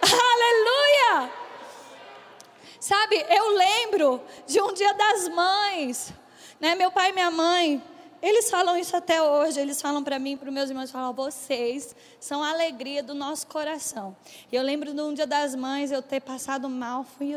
Aleluia! 0.04 1.32
Sabe, 2.78 3.24
eu 3.28 3.56
lembro 3.56 4.20
de 4.46 4.60
um 4.60 4.72
dia 4.72 4.92
das 4.94 5.28
mães, 5.28 6.12
né? 6.58 6.74
Meu 6.74 6.90
pai 6.90 7.10
e 7.10 7.12
minha 7.12 7.30
mãe, 7.30 7.82
eles 8.22 8.50
falam 8.50 8.76
isso 8.76 8.96
até 8.96 9.22
hoje, 9.22 9.60
eles 9.60 9.80
falam 9.80 10.02
para 10.02 10.18
mim, 10.18 10.36
para 10.36 10.48
os 10.48 10.54
meus 10.54 10.70
irmãos, 10.70 10.90
falam, 10.90 11.12
vocês 11.12 11.94
são 12.18 12.42
a 12.42 12.50
alegria 12.50 13.02
do 13.02 13.14
nosso 13.14 13.46
coração. 13.46 14.16
E 14.50 14.56
eu 14.56 14.62
lembro 14.62 14.92
de 14.92 15.00
um 15.00 15.12
dia 15.12 15.26
das 15.26 15.54
mães, 15.54 15.90
eu 15.90 16.02
ter 16.02 16.20
passado 16.20 16.68
mal, 16.68 17.04
fui 17.04 17.34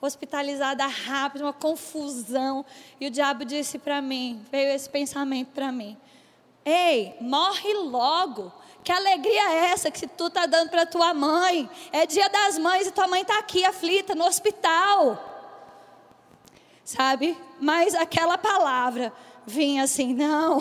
hospitalizada 0.00 0.86
rápido, 0.86 1.42
uma 1.42 1.52
confusão, 1.52 2.64
e 3.00 3.06
o 3.06 3.10
diabo 3.10 3.44
disse 3.44 3.78
para 3.78 4.00
mim, 4.00 4.44
veio 4.50 4.70
esse 4.70 4.88
pensamento 4.88 5.48
para 5.48 5.72
mim, 5.72 5.96
ei, 6.64 7.14
morre 7.20 7.72
logo, 7.74 8.52
que 8.88 8.92
alegria 8.92 9.52
é 9.52 9.66
essa 9.66 9.90
que 9.90 10.06
tu 10.06 10.28
está 10.28 10.46
dando 10.46 10.70
para 10.70 10.86
tua 10.86 11.12
mãe? 11.12 11.68
É 11.92 12.06
dia 12.06 12.26
das 12.30 12.56
mães 12.56 12.86
e 12.86 12.90
tua 12.90 13.06
mãe 13.06 13.20
está 13.20 13.38
aqui 13.38 13.62
aflita 13.62 14.14
no 14.14 14.24
hospital. 14.24 15.22
Sabe? 16.82 17.36
Mas 17.60 17.94
aquela 17.94 18.38
palavra 18.38 19.12
vinha 19.44 19.82
assim: 19.82 20.14
não, 20.14 20.58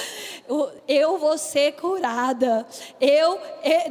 eu 0.88 1.18
vou 1.18 1.36
ser 1.36 1.72
curada. 1.72 2.66
Eu, 2.98 3.38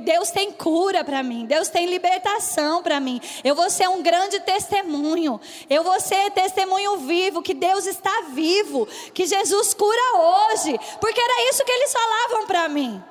Deus 0.05 0.31
tem 0.31 0.51
cura 0.51 1.03
para 1.03 1.21
mim. 1.21 1.45
Deus 1.45 1.67
tem 1.69 1.85
libertação 1.85 2.81
para 2.81 2.99
mim. 2.99 3.21
Eu 3.43 3.53
vou 3.53 3.69
ser 3.69 3.87
um 3.87 4.01
grande 4.01 4.39
testemunho. 4.39 5.39
Eu 5.69 5.83
vou 5.83 5.99
ser 5.99 6.31
testemunho 6.31 6.97
vivo 6.97 7.43
que 7.43 7.53
Deus 7.53 7.85
está 7.85 8.23
vivo, 8.33 8.87
que 9.13 9.27
Jesus 9.27 9.75
cura 9.75 10.17
hoje, 10.17 10.79
porque 10.99 11.21
era 11.21 11.51
isso 11.51 11.63
que 11.63 11.71
eles 11.71 11.93
falavam 11.93 12.47
para 12.47 12.67
mim. 12.67 13.10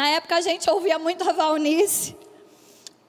Na 0.00 0.08
época 0.08 0.34
a 0.34 0.40
gente 0.40 0.70
ouvia 0.70 0.98
muito 0.98 1.28
a 1.28 1.32
Valnice. 1.34 2.16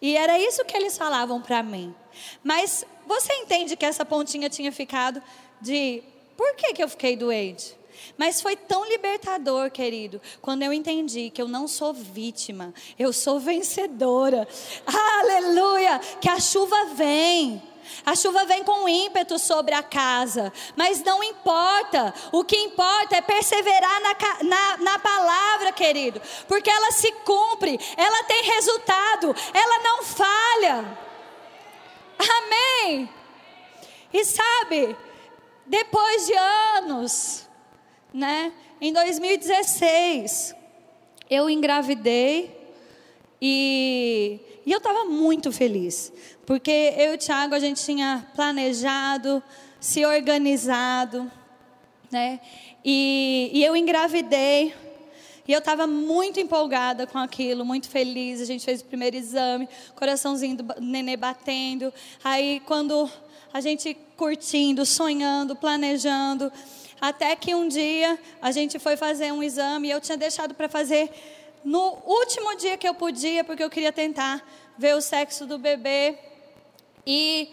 E 0.01 0.17
era 0.17 0.37
isso 0.37 0.65
que 0.65 0.75
eles 0.75 0.97
falavam 0.97 1.41
para 1.41 1.63
mim. 1.63 1.95
Mas 2.43 2.85
você 3.07 3.31
entende 3.35 3.77
que 3.77 3.85
essa 3.85 4.03
pontinha 4.03 4.49
tinha 4.49 4.73
ficado 4.73 5.23
de 5.61 6.03
por 6.35 6.53
que, 6.53 6.73
que 6.73 6.83
eu 6.83 6.89
fiquei 6.89 7.15
doente? 7.15 7.77
Mas 8.17 8.41
foi 8.41 8.57
tão 8.57 8.85
libertador, 8.89 9.71
querido, 9.71 10.21
quando 10.41 10.63
eu 10.63 10.73
entendi 10.73 11.29
que 11.29 11.41
eu 11.41 11.47
não 11.47 11.65
sou 11.65 11.93
vítima, 11.93 12.73
eu 12.99 13.13
sou 13.13 13.39
vencedora. 13.39 14.45
Aleluia! 14.85 15.97
Que 16.19 16.27
a 16.27 16.41
chuva 16.41 16.87
vem. 16.87 17.63
A 18.05 18.15
chuva 18.15 18.45
vem 18.45 18.63
com 18.63 18.87
ímpeto 18.87 19.37
sobre 19.37 19.73
a 19.73 19.83
casa, 19.83 20.51
mas 20.75 21.03
não 21.03 21.23
importa. 21.23 22.13
O 22.31 22.43
que 22.43 22.57
importa 22.57 23.17
é 23.17 23.21
perseverar 23.21 24.01
na, 24.01 24.15
na, 24.43 24.77
na, 24.77 24.99
palavra, 24.99 25.71
querido, 25.71 26.21
porque 26.47 26.69
ela 26.69 26.91
se 26.91 27.11
cumpre, 27.23 27.79
ela 27.97 28.23
tem 28.23 28.43
resultado, 28.43 29.35
ela 29.53 29.83
não 29.83 30.03
falha. 30.03 30.97
Amém. 32.17 33.09
E 34.13 34.25
sabe, 34.25 34.95
depois 35.65 36.27
de 36.27 36.33
anos, 36.33 37.47
né? 38.13 38.51
Em 38.79 38.91
2016, 38.91 40.55
eu 41.29 41.49
engravidei 41.49 42.60
e, 43.41 44.39
e 44.65 44.71
eu 44.71 44.77
estava 44.77 45.05
muito 45.05 45.51
feliz, 45.51 46.13
porque 46.45 46.93
eu 46.97 47.13
e 47.13 47.15
o 47.15 47.17
Thiago 47.17 47.55
a 47.55 47.59
gente 47.59 47.83
tinha 47.83 48.27
planejado, 48.35 49.41
se 49.79 50.05
organizado, 50.05 51.31
né? 52.11 52.39
E, 52.85 53.49
e 53.53 53.63
eu 53.63 53.75
engravidei. 53.75 54.73
E 55.47 55.53
eu 55.53 55.59
estava 55.59 55.87
muito 55.87 56.39
empolgada 56.39 57.07
com 57.07 57.17
aquilo, 57.17 57.65
muito 57.65 57.89
feliz. 57.89 58.39
A 58.39 58.45
gente 58.45 58.63
fez 58.63 58.81
o 58.81 58.85
primeiro 58.85 59.17
exame, 59.17 59.67
coraçãozinho 59.95 60.57
do 60.57 60.75
nenê 60.79 61.17
batendo. 61.17 61.91
Aí, 62.23 62.61
quando 62.65 63.09
a 63.51 63.59
gente 63.59 63.97
curtindo, 64.15 64.85
sonhando, 64.85 65.55
planejando, 65.55 66.51
até 67.01 67.35
que 67.35 67.55
um 67.55 67.67
dia 67.67 68.19
a 68.39 68.51
gente 68.51 68.77
foi 68.77 68.95
fazer 68.95 69.33
um 69.33 69.41
exame 69.41 69.87
e 69.87 69.91
eu 69.91 69.99
tinha 69.99 70.17
deixado 70.17 70.53
para 70.53 70.69
fazer 70.69 71.09
no 71.63 72.01
último 72.05 72.55
dia 72.55 72.77
que 72.77 72.87
eu 72.87 72.93
podia, 72.93 73.43
porque 73.43 73.63
eu 73.63 73.69
queria 73.69 73.91
tentar 73.91 74.45
ver 74.77 74.95
o 74.95 75.01
sexo 75.01 75.45
do 75.45 75.57
bebê. 75.57 76.17
E 77.05 77.49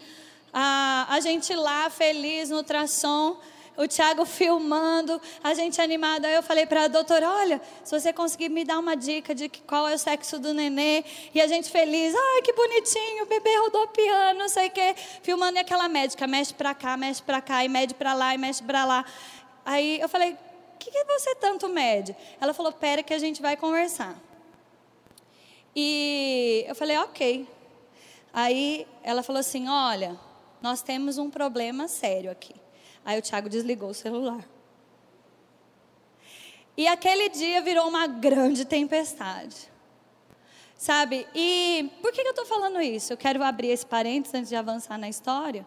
a, 0.53 1.07
a 1.09 1.19
gente 1.19 1.53
lá, 1.53 1.89
feliz 1.89 2.49
no 2.49 2.57
ultrassom, 2.57 3.39
o 3.77 3.87
Tiago 3.87 4.25
filmando, 4.27 5.21
a 5.43 5.53
gente 5.53 5.79
animada. 5.79 6.27
Aí 6.27 6.35
eu 6.35 6.43
falei 6.43 6.65
para 6.65 6.83
a 6.85 6.87
doutora: 6.87 7.29
olha, 7.29 7.61
se 7.83 7.97
você 7.97 8.11
conseguir 8.11 8.49
me 8.49 8.65
dar 8.65 8.79
uma 8.79 8.95
dica 8.95 9.33
de 9.33 9.47
qual 9.47 9.87
é 9.87 9.93
o 9.93 9.97
sexo 9.97 10.39
do 10.39 10.53
nenê. 10.53 11.03
E 11.33 11.41
a 11.41 11.47
gente 11.47 11.69
feliz: 11.69 12.13
ai, 12.15 12.41
que 12.41 12.53
bonitinho, 12.53 13.23
o 13.23 13.27
bebê 13.27 13.57
rodopiando, 13.57 14.39
não 14.39 14.49
sei 14.49 14.67
o 14.67 14.71
quê. 14.71 14.95
Filmando 15.23 15.57
e 15.57 15.59
aquela 15.59 15.87
médica: 15.87 16.27
mexe 16.27 16.53
para 16.53 16.73
cá, 16.73 16.97
mexe 16.97 17.21
para 17.21 17.41
cá, 17.41 17.63
e 17.63 17.69
mede 17.69 17.93
para 17.93 18.13
lá, 18.13 18.33
e 18.33 18.37
mexe 18.37 18.63
para 18.63 18.85
lá. 18.85 19.05
Aí 19.65 19.99
eu 19.99 20.09
falei: 20.09 20.35
que, 20.79 20.89
que 20.89 21.03
você 21.03 21.35
tanto 21.35 21.67
mede? 21.67 22.15
Ela 22.39 22.53
falou: 22.53 22.71
pera 22.71 23.03
que 23.03 23.13
a 23.13 23.19
gente 23.19 23.41
vai 23.41 23.57
conversar. 23.57 24.17
E 25.75 26.65
eu 26.67 26.73
falei: 26.73 26.97
ok. 26.97 27.47
Aí 28.33 28.87
ela 29.03 29.21
falou 29.21 29.39
assim: 29.39 29.67
olha, 29.67 30.17
nós 30.61 30.81
temos 30.81 31.17
um 31.17 31.29
problema 31.29 31.87
sério 31.87 32.31
aqui. 32.31 32.55
Aí 33.05 33.19
o 33.19 33.21
Tiago 33.21 33.49
desligou 33.49 33.89
o 33.89 33.93
celular. 33.93 34.43
E 36.77 36.87
aquele 36.87 37.27
dia 37.29 37.61
virou 37.61 37.87
uma 37.87 38.07
grande 38.07 38.63
tempestade. 38.63 39.69
Sabe? 40.77 41.27
E 41.35 41.91
por 42.01 42.13
que 42.13 42.21
eu 42.21 42.29
estou 42.29 42.45
falando 42.45 42.81
isso? 42.81 43.11
Eu 43.11 43.17
quero 43.17 43.43
abrir 43.43 43.67
esse 43.67 43.85
parênteses 43.85 44.33
antes 44.33 44.49
de 44.49 44.55
avançar 44.55 44.97
na 44.97 45.09
história. 45.09 45.65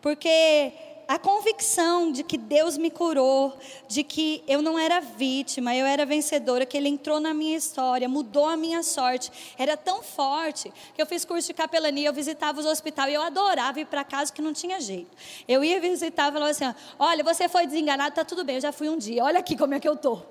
Porque 0.00 0.72
a 1.06 1.18
convicção 1.18 2.10
de 2.10 2.22
que 2.22 2.38
Deus 2.38 2.78
me 2.78 2.90
curou, 2.90 3.56
de 3.86 4.02
que 4.02 4.42
eu 4.48 4.62
não 4.62 4.78
era 4.78 5.00
vítima, 5.00 5.74
eu 5.74 5.86
era 5.86 6.06
vencedora, 6.06 6.64
que 6.64 6.76
Ele 6.76 6.88
entrou 6.88 7.20
na 7.20 7.34
minha 7.34 7.56
história, 7.56 8.08
mudou 8.08 8.46
a 8.46 8.56
minha 8.56 8.82
sorte, 8.82 9.30
era 9.58 9.76
tão 9.76 10.02
forte 10.02 10.72
que 10.94 11.00
eu 11.00 11.06
fiz 11.06 11.24
curso 11.24 11.48
de 11.48 11.54
capelania, 11.54 12.08
eu 12.08 12.12
visitava 12.12 12.58
os 12.58 12.66
hospitais 12.66 13.10
e 13.10 13.14
eu 13.14 13.22
adorava 13.22 13.80
ir 13.80 13.86
para 13.86 14.02
casa 14.04 14.32
que 14.32 14.40
não 14.40 14.52
tinha 14.52 14.80
jeito. 14.80 15.10
Eu 15.46 15.62
ia 15.62 15.80
visitar 15.80 16.30
e 16.30 16.32
falava 16.32 16.50
assim: 16.50 16.74
olha, 16.98 17.22
você 17.22 17.48
foi 17.48 17.66
desenganado, 17.66 18.14
tá 18.14 18.24
tudo 18.24 18.44
bem, 18.44 18.56
eu 18.56 18.62
já 18.62 18.72
fui 18.72 18.88
um 18.88 18.96
dia, 18.96 19.24
olha 19.24 19.40
aqui 19.40 19.56
como 19.56 19.74
é 19.74 19.80
que 19.80 19.88
eu 19.88 19.96
tô. 19.96 20.22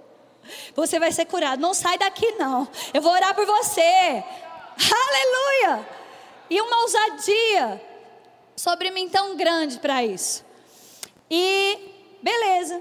Você 0.75 0.99
vai 0.99 1.11
ser 1.11 1.25
curado, 1.25 1.61
não 1.61 1.73
sai 1.73 1.97
daqui 1.97 2.31
não, 2.33 2.67
eu 2.93 3.01
vou 3.01 3.11
orar 3.11 3.33
por 3.35 3.45
você. 3.45 4.23
Aleluia! 4.75 5.87
E 6.49 6.59
uma 6.59 6.81
ousadia 6.81 7.81
sobre 8.55 8.91
mim 8.91 9.07
tão 9.07 9.35
grande 9.35 9.79
para 9.79 10.03
isso. 10.03 10.43
E 11.35 11.79
beleza. 12.21 12.79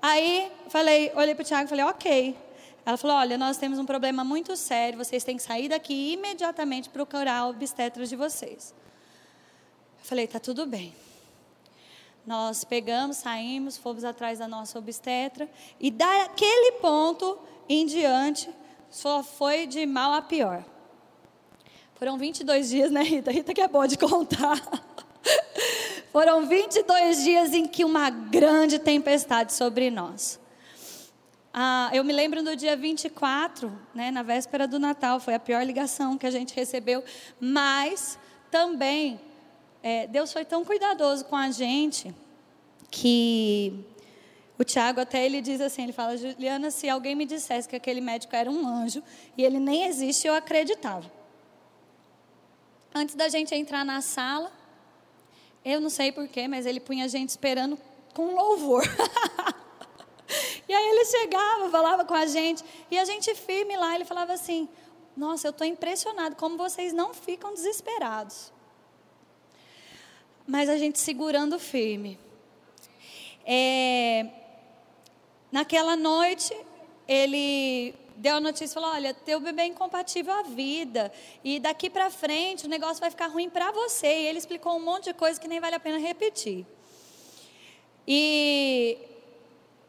Aí 0.00 0.50
falei, 0.70 1.12
olhei 1.14 1.34
para 1.34 1.42
o 1.42 1.44
Tiago 1.44 1.66
e 1.66 1.68
falei, 1.68 1.84
ok. 1.84 2.34
Ela 2.86 2.96
falou, 2.96 3.14
olha, 3.14 3.36
nós 3.36 3.58
temos 3.58 3.78
um 3.78 3.84
problema 3.84 4.24
muito 4.24 4.56
sério, 4.56 4.96
vocês 4.96 5.22
têm 5.22 5.36
que 5.36 5.42
sair 5.42 5.68
daqui 5.68 6.14
imediatamente 6.14 6.88
procurar 6.88 7.46
obstetras 7.46 8.08
de 8.08 8.16
vocês. 8.16 8.74
Eu 9.98 10.04
falei, 10.06 10.26
tá 10.26 10.40
tudo 10.40 10.64
bem. 10.64 10.94
Nós 12.26 12.64
pegamos, 12.64 13.18
saímos, 13.18 13.76
fomos 13.76 14.02
atrás 14.02 14.38
da 14.38 14.48
nossa 14.48 14.78
obstetra 14.78 15.46
e 15.78 15.90
daquele 15.90 16.72
ponto 16.80 17.38
em 17.68 17.84
diante 17.84 18.48
só 18.88 19.22
foi 19.22 19.66
de 19.66 19.84
mal 19.84 20.14
a 20.14 20.22
pior. 20.22 20.64
Foram 21.96 22.16
22 22.16 22.70
dias, 22.70 22.90
né, 22.90 23.02
Rita? 23.02 23.30
Rita 23.30 23.52
que 23.52 23.60
é 23.60 23.68
boa 23.68 23.86
de 23.86 23.98
contar. 23.98 24.58
Foram 26.12 26.44
22 26.44 27.22
dias 27.22 27.54
em 27.54 27.68
que 27.68 27.84
uma 27.84 28.10
grande 28.10 28.80
tempestade 28.80 29.52
sobre 29.52 29.90
nós. 29.90 30.40
Ah, 31.54 31.88
eu 31.92 32.02
me 32.02 32.12
lembro 32.12 32.42
do 32.42 32.56
dia 32.56 32.76
24, 32.76 33.72
né, 33.94 34.10
na 34.10 34.22
véspera 34.22 34.66
do 34.66 34.78
Natal, 34.78 35.20
foi 35.20 35.34
a 35.34 35.38
pior 35.38 35.64
ligação 35.64 36.18
que 36.18 36.26
a 36.26 36.30
gente 36.30 36.54
recebeu, 36.54 37.04
mas 37.40 38.18
também 38.50 39.20
é, 39.82 40.08
Deus 40.08 40.32
foi 40.32 40.44
tão 40.44 40.64
cuidadoso 40.64 41.24
com 41.24 41.36
a 41.36 41.50
gente 41.52 42.12
que 42.90 43.84
o 44.58 44.64
Tiago 44.64 45.00
até 45.00 45.24
ele 45.24 45.40
diz 45.40 45.60
assim, 45.60 45.84
ele 45.84 45.92
fala, 45.92 46.16
Juliana, 46.16 46.72
se 46.72 46.88
alguém 46.88 47.14
me 47.14 47.24
dissesse 47.24 47.68
que 47.68 47.76
aquele 47.76 48.00
médico 48.00 48.34
era 48.34 48.50
um 48.50 48.66
anjo 48.66 49.00
e 49.38 49.44
ele 49.44 49.60
nem 49.60 49.84
existe, 49.84 50.26
eu 50.26 50.34
acreditava. 50.34 51.10
Antes 52.92 53.14
da 53.14 53.28
gente 53.28 53.54
entrar 53.54 53.84
na 53.84 54.00
sala, 54.00 54.59
eu 55.64 55.80
não 55.80 55.90
sei 55.90 56.10
porquê, 56.10 56.48
mas 56.48 56.66
ele 56.66 56.80
punha 56.80 57.04
a 57.04 57.08
gente 57.08 57.30
esperando 57.30 57.78
com 58.14 58.34
louvor. 58.34 58.82
e 60.68 60.72
aí 60.72 60.88
ele 60.90 61.04
chegava, 61.04 61.70
falava 61.70 62.04
com 62.04 62.14
a 62.14 62.26
gente, 62.26 62.64
e 62.90 62.98
a 62.98 63.04
gente 63.04 63.34
firme 63.34 63.76
lá, 63.76 63.94
ele 63.94 64.04
falava 64.04 64.32
assim: 64.32 64.68
Nossa, 65.16 65.48
eu 65.48 65.50
estou 65.50 65.66
impressionado 65.66 66.36
como 66.36 66.56
vocês 66.56 66.92
não 66.92 67.12
ficam 67.12 67.52
desesperados. 67.52 68.52
Mas 70.46 70.68
a 70.68 70.76
gente 70.76 70.98
segurando 70.98 71.58
firme. 71.58 72.18
É, 73.44 74.26
naquela 75.52 75.96
noite, 75.96 76.56
ele 77.06 77.94
deu 78.20 78.36
a 78.36 78.40
notícia 78.40 78.66
e 78.66 78.74
falou: 78.74 78.90
Olha, 78.90 79.14
teu 79.14 79.40
bebê 79.40 79.62
é 79.62 79.66
incompatível 79.66 80.32
à 80.32 80.42
vida. 80.42 81.12
E 81.42 81.58
daqui 81.58 81.88
para 81.88 82.10
frente 82.10 82.66
o 82.66 82.68
negócio 82.68 83.00
vai 83.00 83.10
ficar 83.10 83.28
ruim 83.28 83.48
para 83.48 83.72
você. 83.72 84.06
E 84.06 84.26
ele 84.26 84.38
explicou 84.38 84.76
um 84.76 84.80
monte 84.80 85.04
de 85.04 85.14
coisa 85.14 85.40
que 85.40 85.48
nem 85.48 85.58
vale 85.58 85.74
a 85.74 85.80
pena 85.80 85.98
repetir. 85.98 86.66
E 88.06 88.98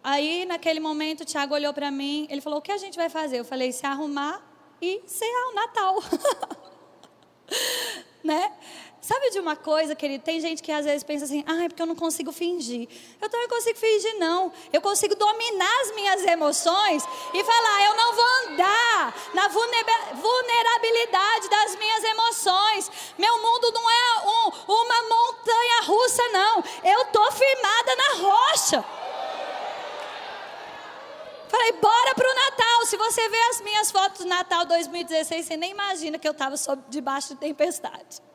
aí, 0.03 0.45
naquele 0.45 0.79
momento, 0.79 1.21
o 1.21 1.25
Tiago 1.25 1.53
olhou 1.53 1.73
para 1.73 1.91
mim. 1.91 2.27
Ele 2.29 2.41
falou: 2.41 2.59
O 2.59 2.61
que 2.61 2.71
a 2.71 2.77
gente 2.77 2.95
vai 2.95 3.09
fazer? 3.09 3.39
Eu 3.39 3.45
falei: 3.45 3.71
Se 3.71 3.85
arrumar 3.85 4.41
e 4.81 5.01
ser 5.05 5.25
o 5.25 5.53
Natal. 5.53 5.95
né? 8.23 8.53
Sabe 9.01 9.31
de 9.31 9.39
uma 9.39 9.55
coisa, 9.55 9.95
querido? 9.95 10.23
Tem 10.23 10.39
gente 10.39 10.61
que 10.61 10.71
às 10.71 10.85
vezes 10.85 11.03
pensa 11.03 11.25
assim, 11.25 11.43
ah, 11.47 11.63
é 11.63 11.67
porque 11.67 11.81
eu 11.81 11.87
não 11.87 11.95
consigo 11.95 12.31
fingir. 12.31 12.87
Eu 13.19 13.27
também 13.29 13.47
consigo 13.47 13.79
fingir, 13.79 14.19
não. 14.19 14.53
Eu 14.71 14.79
consigo 14.79 15.15
dominar 15.15 15.81
as 15.81 15.91
minhas 15.95 16.23
emoções 16.23 17.03
e 17.33 17.43
falar, 17.43 17.85
eu 17.85 17.95
não 17.95 18.13
vou 18.13 18.25
andar 18.45 19.15
na 19.33 19.47
vulnerabilidade 19.47 21.49
das 21.49 21.75
minhas 21.77 22.03
emoções. 22.03 22.91
Meu 23.17 23.41
mundo 23.41 23.71
não 23.73 23.89
é 23.89 24.21
um, 24.23 24.51
uma 24.71 25.01
montanha 25.09 25.81
russa, 25.81 26.21
não. 26.29 26.63
Eu 26.83 27.01
estou 27.01 27.31
firmada 27.31 27.95
na 27.95 28.13
rocha. 28.27 28.85
Falei, 31.49 31.71
bora 31.71 32.13
pro 32.13 32.35
Natal. 32.35 32.85
Se 32.85 32.95
você 32.97 33.27
vê 33.29 33.41
as 33.49 33.61
minhas 33.61 33.89
fotos 33.89 34.19
do 34.19 34.27
Natal 34.27 34.63
2016, 34.65 35.43
você 35.43 35.57
nem 35.57 35.71
imagina 35.71 36.19
que 36.19 36.27
eu 36.27 36.33
estava 36.33 36.55
debaixo 36.87 37.29
de 37.29 37.37
tempestade. 37.39 38.29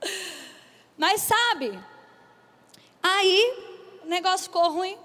Mas 0.96 1.22
sabe, 1.22 1.78
aí 3.02 3.54
o 4.04 4.08
negócio 4.08 4.44
ficou 4.44 4.70
ruim. 4.70 4.96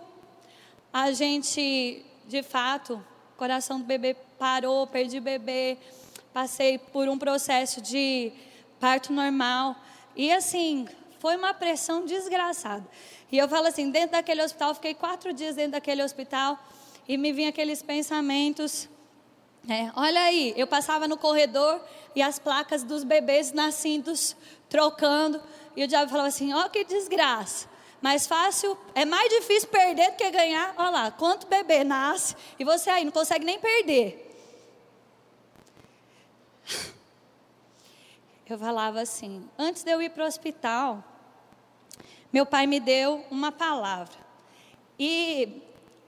A 0.94 1.12
gente, 1.12 2.06
de 2.28 2.44
fato, 2.44 3.04
o 3.34 3.38
coração 3.38 3.80
do 3.80 3.86
bebê 3.86 4.16
parou, 4.38 4.86
perdi 4.88 5.20
bebê, 5.20 5.78
passei 6.34 6.78
por 6.78 7.08
um 7.10 7.18
processo 7.18 7.82
de 7.82 8.32
parto 8.80 9.12
normal. 9.12 9.76
E 10.16 10.32
assim, 10.32 10.88
foi 11.20 11.36
uma 11.36 11.54
pressão 11.54 12.06
desgraçada. 12.06 12.86
E 13.32 13.38
eu 13.38 13.48
falo 13.48 13.68
assim, 13.68 13.90
dentro 13.90 14.12
daquele 14.12 14.44
hospital, 14.44 14.74
fiquei 14.76 14.94
quatro 14.94 15.32
dias 15.32 15.56
dentro 15.56 15.74
daquele 15.74 16.04
hospital 16.04 16.60
e 17.08 17.18
me 17.18 17.32
vinham 17.32 17.50
aqueles 17.50 17.82
pensamentos. 17.82 18.90
É, 19.70 19.92
olha 19.96 20.22
aí, 20.22 20.54
eu 20.58 20.66
passava 20.66 21.08
no 21.08 21.18
corredor 21.18 21.80
e 22.16 22.22
as 22.22 22.40
placas 22.40 22.84
dos 22.84 23.04
bebês 23.04 23.54
nascidos 23.54 24.36
trocando. 24.72 25.40
E 25.76 25.84
o 25.84 25.88
diabo 25.88 26.10
falava 26.10 26.30
assim: 26.30 26.52
ó, 26.54 26.66
oh, 26.66 26.70
que 26.70 26.84
desgraça. 26.84 27.70
Mais 28.02 28.26
fácil, 28.26 28.76
é 28.96 29.06
mais 29.06 29.30
difícil 29.30 29.70
perder 29.70 30.10
do 30.12 30.18
que 30.18 30.32
ganhar. 30.32 30.74
Olha 30.76 30.90
lá, 30.90 31.12
quanto 31.12 31.46
bebê 31.46 31.84
nasce 31.84 32.36
e 32.58 32.64
você 32.64 32.90
aí 32.90 33.06
não 33.06 33.12
consegue 33.12 33.46
nem 33.46 33.60
perder. 33.60 34.28
Eu 38.50 38.58
falava 38.58 39.02
assim: 39.02 39.48
antes 39.58 39.84
de 39.84 39.92
eu 39.92 40.02
ir 40.02 40.10
para 40.10 40.24
o 40.26 40.28
hospital, 40.28 41.02
meu 42.34 42.46
pai 42.46 42.68
me 42.68 42.82
deu 42.82 43.26
uma 43.32 43.50
palavra. 43.52 44.20
E 45.00 45.62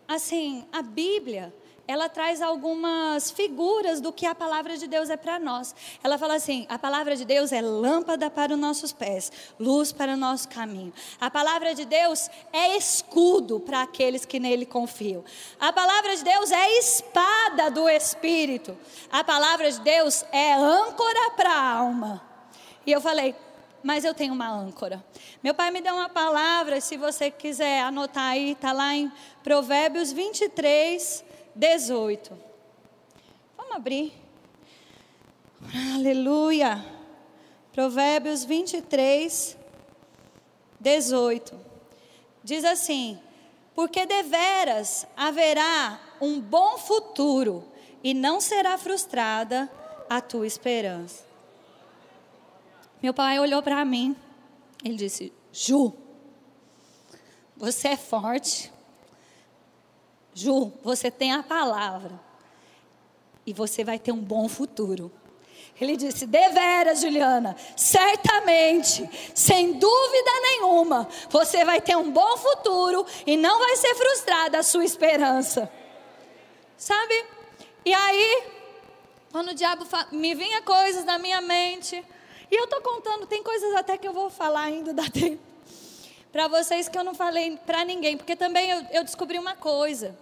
assim, 0.08 0.68
a 0.72 0.82
Bíblia, 0.82 1.54
ela 1.86 2.08
traz 2.08 2.42
algumas 2.42 3.30
figuras 3.30 4.00
do 4.00 4.14
que 4.14 4.26
a 4.26 4.34
palavra 4.34 4.78
de 4.78 4.88
Deus 4.88 5.10
é 5.10 5.18
para 5.18 5.38
nós. 5.38 5.76
Ela 6.02 6.18
fala 6.18 6.36
assim: 6.36 6.66
a 6.70 6.80
palavra 6.80 7.16
de 7.16 7.26
Deus 7.26 7.52
é 7.52 7.62
lâmpada 7.62 8.30
para 8.30 8.54
os 8.54 8.60
nossos 8.60 8.94
pés, 8.94 9.32
luz 9.60 9.92
para 9.92 10.14
o 10.14 10.18
nosso 10.18 10.48
caminho. 10.48 10.94
A 11.20 11.30
palavra 11.30 11.76
de 11.76 11.84
Deus 11.84 12.30
é 12.54 12.78
escudo 12.78 13.60
para 13.60 13.82
aqueles 13.82 14.26
que 14.26 14.40
nele 14.40 14.66
confiam. 14.66 15.24
A 15.60 15.74
palavra 15.74 16.16
de 16.16 16.24
Deus 16.24 16.52
é 16.52 16.80
espada 16.80 17.70
do 17.70 17.90
espírito. 17.90 18.78
A 19.12 19.24
palavra 19.24 19.70
de 19.70 19.82
Deus 19.82 20.24
é 20.32 20.54
âncora 20.54 21.32
para 21.32 21.52
a 21.52 21.70
alma. 21.76 22.24
E 22.86 22.92
eu 22.94 23.02
falei: 23.02 23.36
mas 23.84 24.06
eu 24.06 24.14
tenho 24.14 24.34
uma 24.34 24.50
âncora. 24.50 25.04
Meu 25.44 25.54
pai 25.54 25.70
me 25.70 25.82
deu 25.82 25.94
uma 25.94 26.08
palavra, 26.08 26.80
se 26.80 26.96
você 26.96 27.30
quiser 27.30 27.82
anotar 27.82 28.32
aí, 28.32 28.52
está 28.52 28.72
lá 28.72 28.96
em 28.96 29.12
Provérbios 29.44 30.14
23, 30.14 31.26
18. 31.56 32.38
Vamos 33.56 33.76
abrir. 33.76 34.14
Aleluia. 35.96 36.84
Provérbios 37.72 38.44
23, 38.44 39.58
18. 40.80 41.60
Diz 42.44 42.66
assim: 42.66 43.20
Porque 43.74 44.06
deveras 44.06 45.08
haverá 45.16 46.00
um 46.20 46.40
bom 46.40 46.78
futuro 46.78 47.64
e 48.04 48.14
não 48.14 48.42
será 48.42 48.78
frustrada 48.78 49.72
a 50.10 50.20
tua 50.20 50.46
esperança. 50.46 51.24
Meu 53.02 53.14
pai 53.14 53.40
olhou 53.40 53.62
para 53.62 53.84
mim. 53.86 54.16
Ele 54.84 54.96
disse: 54.96 55.32
Ju, 55.52 55.94
você 57.56 57.90
é 57.90 57.98
forte, 57.98 58.73
Ju, 60.34 60.72
você 60.84 61.12
tem 61.12 61.32
a 61.32 61.44
palavra. 61.44 62.20
E 63.46 63.54
você 63.54 63.84
vai 63.84 64.00
ter 64.00 64.12
um 64.12 64.22
bom 64.22 64.48
futuro. 64.48 65.12
Ele 65.80 65.98
disse: 65.98 66.26
Deveras, 66.26 67.02
Juliana, 67.02 67.56
certamente, 67.76 69.10
sem 69.34 69.74
dúvida 69.74 70.32
nenhuma, 70.42 71.08
você 71.30 71.66
vai 71.66 71.82
ter 71.82 71.98
um 71.98 72.12
bom 72.12 72.38
futuro 72.38 73.06
e 73.26 73.36
não 73.36 73.60
vai 73.60 73.76
ser 73.76 73.94
frustrada 73.96 74.60
a 74.60 74.64
sua 74.64 74.86
esperança. 74.86 75.72
Sabe? 76.78 77.26
E 77.86 77.94
aí, 77.94 78.44
quando 79.32 79.50
o 79.50 79.54
diabo 79.54 79.86
me 80.12 80.34
vinha 80.36 80.62
coisas 80.62 81.04
na 81.04 81.18
minha 81.18 81.42
mente, 81.42 82.04
e 82.50 82.56
eu 82.56 82.66
estou 82.66 82.82
contando, 82.82 83.26
tem 83.26 83.44
coisas 83.44 83.76
até 83.76 83.98
que 83.98 84.08
eu 84.08 84.14
vou 84.14 84.30
falar 84.30 84.64
ainda, 84.64 84.94
dá 84.94 85.10
tempo 85.10 85.53
para 86.34 86.48
vocês 86.48 86.90
que 86.90 86.98
eu 86.98 87.04
não 87.04 87.14
falei 87.14 87.58
para 87.64 87.86
ninguém, 87.86 88.18
porque 88.18 88.36
também 88.36 88.68
eu, 88.68 88.84
eu 88.90 89.04
descobri 89.04 89.38
uma 89.38 89.56
coisa. 89.56 90.18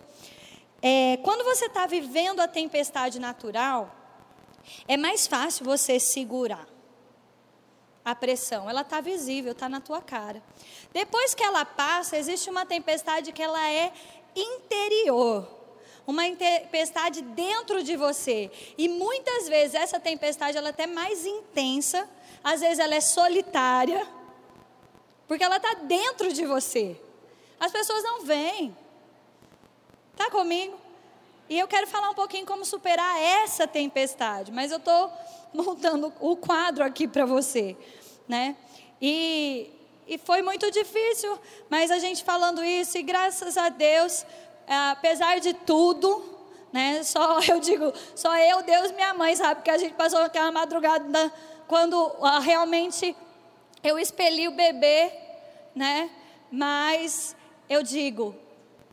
É, 0.82 1.18
quando 1.24 1.46
você 1.46 1.68
está 1.68 1.88
vivendo 1.88 2.42
a 2.42 2.50
tempestade 2.50 3.18
natural, 3.18 3.90
é 4.90 4.98
mais 4.98 5.26
fácil 5.26 5.64
você 5.64 6.02
segurar 6.02 6.68
a 8.04 8.14
pressão. 8.14 8.70
Ela 8.70 8.82
está 8.82 9.00
visível, 9.00 9.54
está 9.54 9.70
na 9.70 9.80
tua 9.80 10.02
cara. 10.02 10.44
Depois 10.92 11.34
que 11.34 11.44
ela 11.44 11.64
passa, 11.64 12.18
existe 12.18 12.50
uma 12.50 12.66
tempestade 12.66 13.32
que 13.32 13.42
ela 13.42 13.72
é 13.72 13.94
interior. 14.36 15.50
Uma 16.06 16.24
tempestade 16.36 17.22
dentro 17.22 17.82
de 17.82 17.96
você. 17.96 18.52
E 18.78 18.90
muitas 18.90 19.48
vezes 19.48 19.76
essa 19.76 19.98
tempestade 19.98 20.58
ela 20.58 20.68
é 20.68 20.72
até 20.72 20.88
mais 20.88 21.26
intensa. 21.26 22.10
Às 22.44 22.60
vezes 22.60 22.80
ela 22.80 22.96
é 22.96 23.02
solitária 23.02 24.06
porque 25.32 25.46
ela 25.46 25.56
está 25.56 25.76
dentro 25.76 26.34
de 26.34 26.46
você. 26.46 27.00
As 27.58 27.72
pessoas 27.72 28.04
não 28.04 28.26
veem. 28.26 28.76
Está 30.12 30.30
comigo? 30.30 30.78
E 31.48 31.58
eu 31.58 31.70
quero 31.70 31.88
falar 31.88 32.10
um 32.10 32.14
pouquinho 32.14 32.46
como 32.46 32.66
superar 32.66 33.18
essa 33.18 33.66
tempestade, 33.66 34.52
mas 34.52 34.74
eu 34.74 34.78
estou 34.78 35.10
montando 35.56 36.12
o 36.20 36.36
quadro 36.36 36.84
aqui 36.84 37.08
para 37.08 37.26
você, 37.26 37.78
né? 38.28 38.58
E, 39.02 39.72
e 40.06 40.18
foi 40.18 40.42
muito 40.42 40.70
difícil, 40.70 41.40
mas 41.70 41.92
a 41.92 41.98
gente 41.98 42.26
falando 42.26 42.62
isso, 42.62 42.98
e 42.98 43.02
graças 43.02 43.56
a 43.56 43.70
Deus, 43.70 44.26
apesar 44.68 45.40
de 45.40 45.54
tudo, 45.54 46.26
né? 46.74 47.04
Só 47.04 47.40
eu 47.48 47.62
digo, 47.62 47.94
só 48.18 48.38
eu, 48.38 48.64
Deus, 48.64 48.92
minha 48.92 49.14
mãe 49.14 49.34
sabe 49.38 49.62
que 49.62 49.72
a 49.72 49.78
gente 49.78 49.94
passou 49.94 50.20
aquela 50.20 50.52
madrugada 50.52 51.32
quando 51.70 52.18
ah, 52.22 52.40
realmente 52.40 53.16
eu 53.84 53.98
expeli 53.98 54.48
o 54.48 54.52
bebê, 54.52 55.12
né? 55.76 56.10
Mas 56.52 57.36
eu 57.70 57.82
digo, 57.82 58.36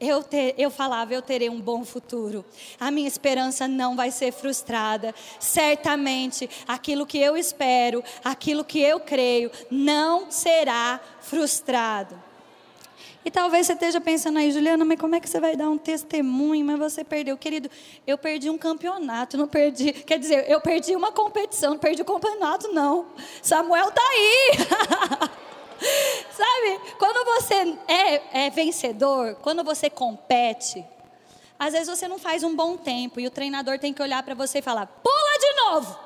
eu, 0.01 0.22
ter, 0.22 0.55
eu 0.57 0.70
falava, 0.70 1.12
eu 1.12 1.22
terei 1.22 1.51
um 1.51 1.61
bom 1.61 1.85
futuro. 1.85 2.44
A 2.79 2.90
minha 2.90 3.09
esperança 3.09 3.66
não 3.66 3.96
vai 3.96 4.11
ser 4.11 4.33
frustrada. 4.33 5.14
Certamente, 5.40 6.48
aquilo 6.66 7.07
que 7.07 7.18
eu 7.18 7.37
espero, 7.37 8.03
aquilo 8.24 8.64
que 8.64 8.81
eu 8.81 9.01
creio, 9.01 9.51
não 9.70 10.31
será 10.31 11.01
frustrado. 11.20 12.29
E 13.24 13.31
talvez 13.31 13.66
você 13.66 13.72
esteja 13.72 14.00
pensando 14.00 14.38
aí, 14.38 14.50
Juliana, 14.50 14.85
mas 14.85 14.98
como 14.98 15.14
é 15.14 15.20
que 15.20 15.28
você 15.28 15.40
vai 15.40 15.57
dar 15.57 15.68
um 15.68 15.76
testemunho? 15.76 16.64
Mas 16.64 16.78
você 16.78 17.04
perdeu. 17.04 17.37
Querido, 17.37 17.70
eu 18.07 18.16
perdi 18.16 18.48
um 18.48 18.57
campeonato, 18.57 19.37
não 19.37 19.48
perdi. 19.48 19.92
Quer 19.92 20.18
dizer, 20.18 20.48
eu 20.48 20.61
perdi 20.61 20.94
uma 20.96 21.12
competição, 21.12 21.72
não 21.72 21.78
perdi 21.78 22.02
o 22.02 22.04
campeonato, 22.04 22.68
não. 22.68 23.07
Samuel 23.42 23.88
está 23.88 24.02
aí. 24.02 24.52
Sabe, 26.31 26.94
quando 26.98 27.24
você 27.24 27.76
é, 27.87 28.46
é 28.46 28.50
vencedor, 28.50 29.37
quando 29.42 29.62
você 29.62 29.90
compete, 29.90 30.85
às 31.59 31.72
vezes 31.72 31.88
você 31.88 32.07
não 32.07 32.18
faz 32.18 32.42
um 32.42 32.54
bom 32.54 32.76
tempo 32.76 33.20
e 33.20 33.26
o 33.26 33.31
treinador 33.31 33.78
tem 33.78 33.92
que 33.92 34.02
olhar 34.02 34.22
para 34.22 34.35
você 34.35 34.59
e 34.59 34.62
falar: 34.62 34.87
pula 34.87 35.38
de 35.40 35.54
novo, 35.54 35.98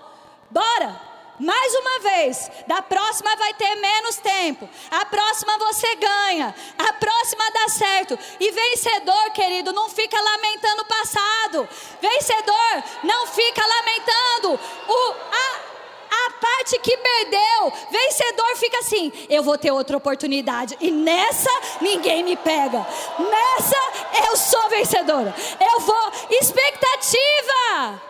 bora, 0.50 1.11
mais 1.38 1.74
uma 1.74 1.98
vez, 2.00 2.50
da 2.66 2.82
próxima 2.82 3.34
vai 3.36 3.54
ter 3.54 3.74
menos 3.76 4.16
tempo. 4.16 4.68
A 4.90 5.04
próxima 5.06 5.58
você 5.58 5.94
ganha. 5.96 6.54
A 6.78 6.92
próxima 6.92 7.50
dá 7.50 7.68
certo. 7.68 8.18
E 8.38 8.50
vencedor, 8.50 9.30
querido, 9.32 9.72
não 9.72 9.88
fica 9.88 10.20
lamentando 10.20 10.82
o 10.82 10.86
passado. 10.86 11.68
Vencedor 12.00 12.84
não 13.02 13.26
fica 13.26 13.66
lamentando 13.66 14.60
o 14.88 15.14
a 15.32 15.72
a 16.12 16.30
parte 16.32 16.78
que 16.78 16.96
perdeu. 16.96 17.72
Vencedor 17.90 18.56
fica 18.56 18.78
assim: 18.78 19.12
eu 19.28 19.42
vou 19.42 19.56
ter 19.56 19.70
outra 19.70 19.96
oportunidade. 19.96 20.76
E 20.80 20.90
nessa 20.90 21.50
ninguém 21.80 22.22
me 22.22 22.36
pega. 22.36 22.86
Nessa 23.18 24.28
eu 24.28 24.36
sou 24.36 24.68
vencedora. 24.68 25.34
Eu 25.58 25.80
vou. 25.80 26.12
Expectativa. 26.30 28.02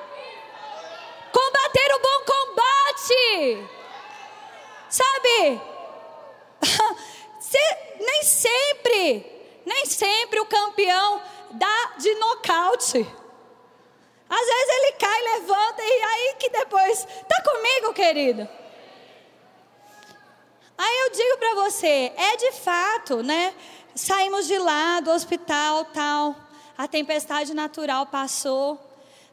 Combater 1.32 1.94
o 1.94 1.98
bom 2.00 2.24
combate. 2.26 2.71
Sabe? 4.88 5.60
nem 8.00 8.22
sempre, 8.22 9.26
nem 9.64 9.86
sempre 9.86 10.40
o 10.40 10.46
campeão 10.46 11.20
dá 11.52 11.92
de 11.98 12.14
nocaute. 12.14 13.06
Às 14.28 14.46
vezes 14.46 14.68
ele 14.76 14.92
cai, 14.92 15.22
levanta 15.22 15.82
e 15.82 16.02
aí 16.02 16.36
que 16.38 16.48
depois, 16.50 17.06
tá 17.28 17.42
comigo, 17.42 17.92
querido? 17.92 18.48
Aí 20.78 20.98
eu 21.00 21.10
digo 21.10 21.38
para 21.38 21.54
você, 21.54 22.12
é 22.16 22.36
de 22.36 22.52
fato, 22.52 23.22
né? 23.22 23.54
Saímos 23.94 24.46
de 24.46 24.58
lá 24.58 25.00
do 25.00 25.10
hospital, 25.10 25.84
tal, 25.86 26.34
a 26.78 26.88
tempestade 26.88 27.52
natural 27.52 28.06
passou. 28.06 28.91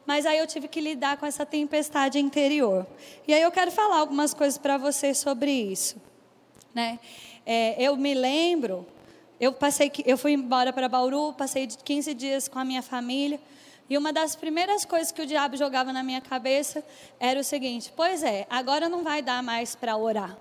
Mas 0.09 0.25
aí 0.25 0.39
eu 0.39 0.47
tive 0.47 0.67
que 0.67 0.81
lidar 0.81 1.17
com 1.17 1.25
essa 1.27 1.45
tempestade 1.45 2.17
interior. 2.17 2.87
E 3.27 3.33
aí 3.35 3.43
eu 3.43 3.51
quero 3.51 3.69
falar 3.69 3.97
algumas 3.97 4.33
coisas 4.33 4.57
para 4.57 4.75
você 4.75 5.13
sobre 5.13 5.51
isso. 5.51 6.01
Né? 6.73 6.99
É, 7.45 7.79
eu 7.79 7.95
me 7.95 8.15
lembro, 8.15 8.87
eu 9.39 9.53
passei, 9.53 9.91
eu 10.07 10.17
fui 10.17 10.31
embora 10.31 10.73
para 10.73 10.89
Bauru, 10.89 11.33
passei 11.33 11.67
15 11.67 12.15
dias 12.15 12.47
com 12.47 12.57
a 12.57 12.65
minha 12.65 12.81
família. 12.81 13.39
E 13.87 13.95
uma 13.99 14.11
das 14.11 14.35
primeiras 14.35 14.83
coisas 14.83 15.11
que 15.11 15.21
o 15.21 15.27
diabo 15.27 15.55
jogava 15.55 15.93
na 15.93 16.01
minha 16.01 16.21
cabeça 16.21 16.83
era 17.19 17.39
o 17.39 17.43
seguinte: 17.43 17.93
pois 17.95 18.23
é, 18.23 18.47
agora 18.49 18.89
não 18.89 19.03
vai 19.03 19.21
dar 19.21 19.43
mais 19.43 19.75
para 19.75 19.95
orar. 19.95 20.35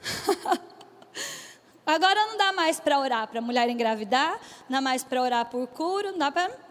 agora 1.84 2.26
não 2.26 2.38
dá 2.38 2.54
mais 2.54 2.80
para 2.80 2.98
orar 2.98 3.28
para 3.28 3.42
mulher 3.42 3.68
engravidar, 3.68 4.40
não 4.66 4.78
dá 4.78 4.80
mais 4.80 5.04
para 5.04 5.20
orar 5.20 5.44
por 5.50 5.66
cura, 5.66 6.10
não 6.10 6.18
dá 6.18 6.32
para 6.32 6.63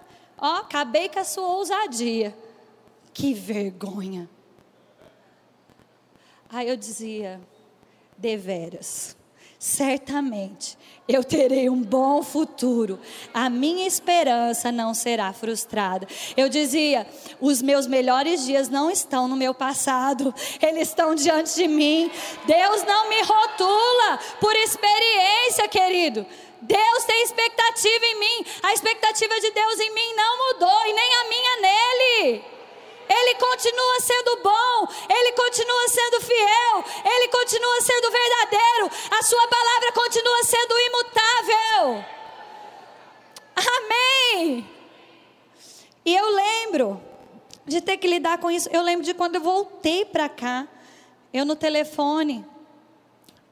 Ó, 0.45 0.57
acabei 0.57 1.07
com 1.07 1.19
a 1.19 1.23
sua 1.23 1.47
ousadia. 1.47 2.35
Que 3.13 3.33
vergonha. 3.33 4.29
Aí 6.49 6.67
eu 6.67 6.75
dizia, 6.75 7.39
deveras, 8.17 9.15
certamente 9.57 10.77
eu 11.07 11.23
terei 11.23 11.69
um 11.69 11.81
bom 11.81 12.21
futuro. 12.21 12.99
A 13.33 13.49
minha 13.49 13.87
esperança 13.87 14.69
não 14.69 14.93
será 14.93 15.31
frustrada. 15.31 16.05
Eu 16.35 16.49
dizia, 16.49 17.07
os 17.39 17.61
meus 17.61 17.87
melhores 17.87 18.45
dias 18.45 18.67
não 18.67 18.91
estão 18.91 19.29
no 19.29 19.37
meu 19.37 19.53
passado, 19.53 20.35
eles 20.61 20.89
estão 20.89 21.15
diante 21.15 21.55
de 21.55 21.69
mim. 21.69 22.11
Deus 22.45 22.83
não 22.83 23.07
me 23.07 23.21
rotula 23.21 24.19
por 24.41 24.53
experiência, 24.57 25.69
querido. 25.69 26.25
Deus 26.63 27.03
tem 27.05 27.23
expectativa 27.23 28.05
em 28.05 28.19
mim. 28.19 28.45
A 28.63 28.73
expectativa 28.73 29.39
de 29.39 29.51
Deus 29.51 29.79
em 29.79 29.93
mim 29.93 30.13
não 30.15 30.37
mudou 30.37 30.85
e 30.85 30.93
nem 30.93 31.15
a 31.15 31.23
minha 31.25 31.61
nele. 31.61 32.45
Ele 33.09 33.35
continua 33.35 33.99
sendo 33.99 34.37
bom, 34.41 34.87
Ele 35.09 35.31
continua 35.33 35.87
sendo 35.89 36.21
fiel, 36.21 36.85
Ele 37.03 37.27
continua 37.27 37.81
sendo 37.81 38.11
verdadeiro, 38.11 38.89
a 39.11 39.23
Sua 39.23 39.47
palavra 39.47 39.91
continua 39.91 40.43
sendo 40.43 40.79
imutável. 40.79 42.05
Amém. 43.55 44.69
E 46.05 46.15
eu 46.15 46.29
lembro 46.29 47.01
de 47.65 47.81
ter 47.81 47.97
que 47.97 48.07
lidar 48.07 48.37
com 48.37 48.49
isso. 48.49 48.69
Eu 48.71 48.81
lembro 48.81 49.05
de 49.05 49.13
quando 49.13 49.35
eu 49.35 49.41
voltei 49.41 50.05
para 50.05 50.29
cá, 50.29 50.67
eu 51.33 51.45
no 51.45 51.55
telefone, 51.55 52.45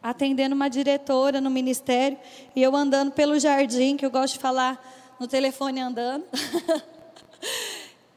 atendendo 0.01 0.55
uma 0.55 0.69
diretora 0.69 1.39
no 1.39 1.49
ministério, 1.49 2.17
e 2.55 2.61
eu 2.61 2.75
andando 2.75 3.11
pelo 3.11 3.39
jardim, 3.39 3.97
que 3.97 4.05
eu 4.05 4.11
gosto 4.11 4.33
de 4.33 4.39
falar 4.39 5.15
no 5.19 5.27
telefone 5.27 5.79
andando. 5.79 6.25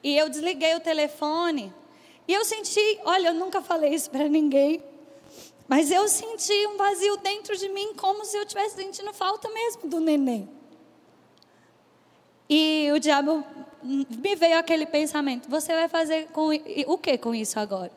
E 0.04 0.18
eu 0.18 0.28
desliguei 0.28 0.74
o 0.74 0.80
telefone. 0.80 1.72
E 2.28 2.34
eu 2.34 2.44
senti, 2.44 3.00
olha, 3.06 3.28
eu 3.28 3.34
nunca 3.34 3.62
falei 3.62 3.94
isso 3.94 4.10
para 4.10 4.28
ninguém. 4.28 4.82
Mas 5.66 5.90
eu 5.90 6.06
senti 6.08 6.66
um 6.66 6.76
vazio 6.76 7.16
dentro 7.16 7.56
de 7.56 7.70
mim, 7.70 7.94
como 7.94 8.22
se 8.26 8.36
eu 8.36 8.42
estivesse 8.42 8.76
sentindo 8.76 9.14
falta 9.14 9.48
mesmo 9.48 9.88
do 9.88 9.98
neném. 10.00 10.46
E 12.50 12.90
o 12.92 13.00
diabo 13.00 13.42
me 13.82 14.36
veio 14.36 14.58
aquele 14.58 14.84
pensamento: 14.84 15.48
você 15.48 15.72
vai 15.72 15.88
fazer 15.88 16.26
com, 16.28 16.50
o 16.86 16.98
que 16.98 17.16
com 17.16 17.34
isso 17.34 17.58
agora? 17.58 17.90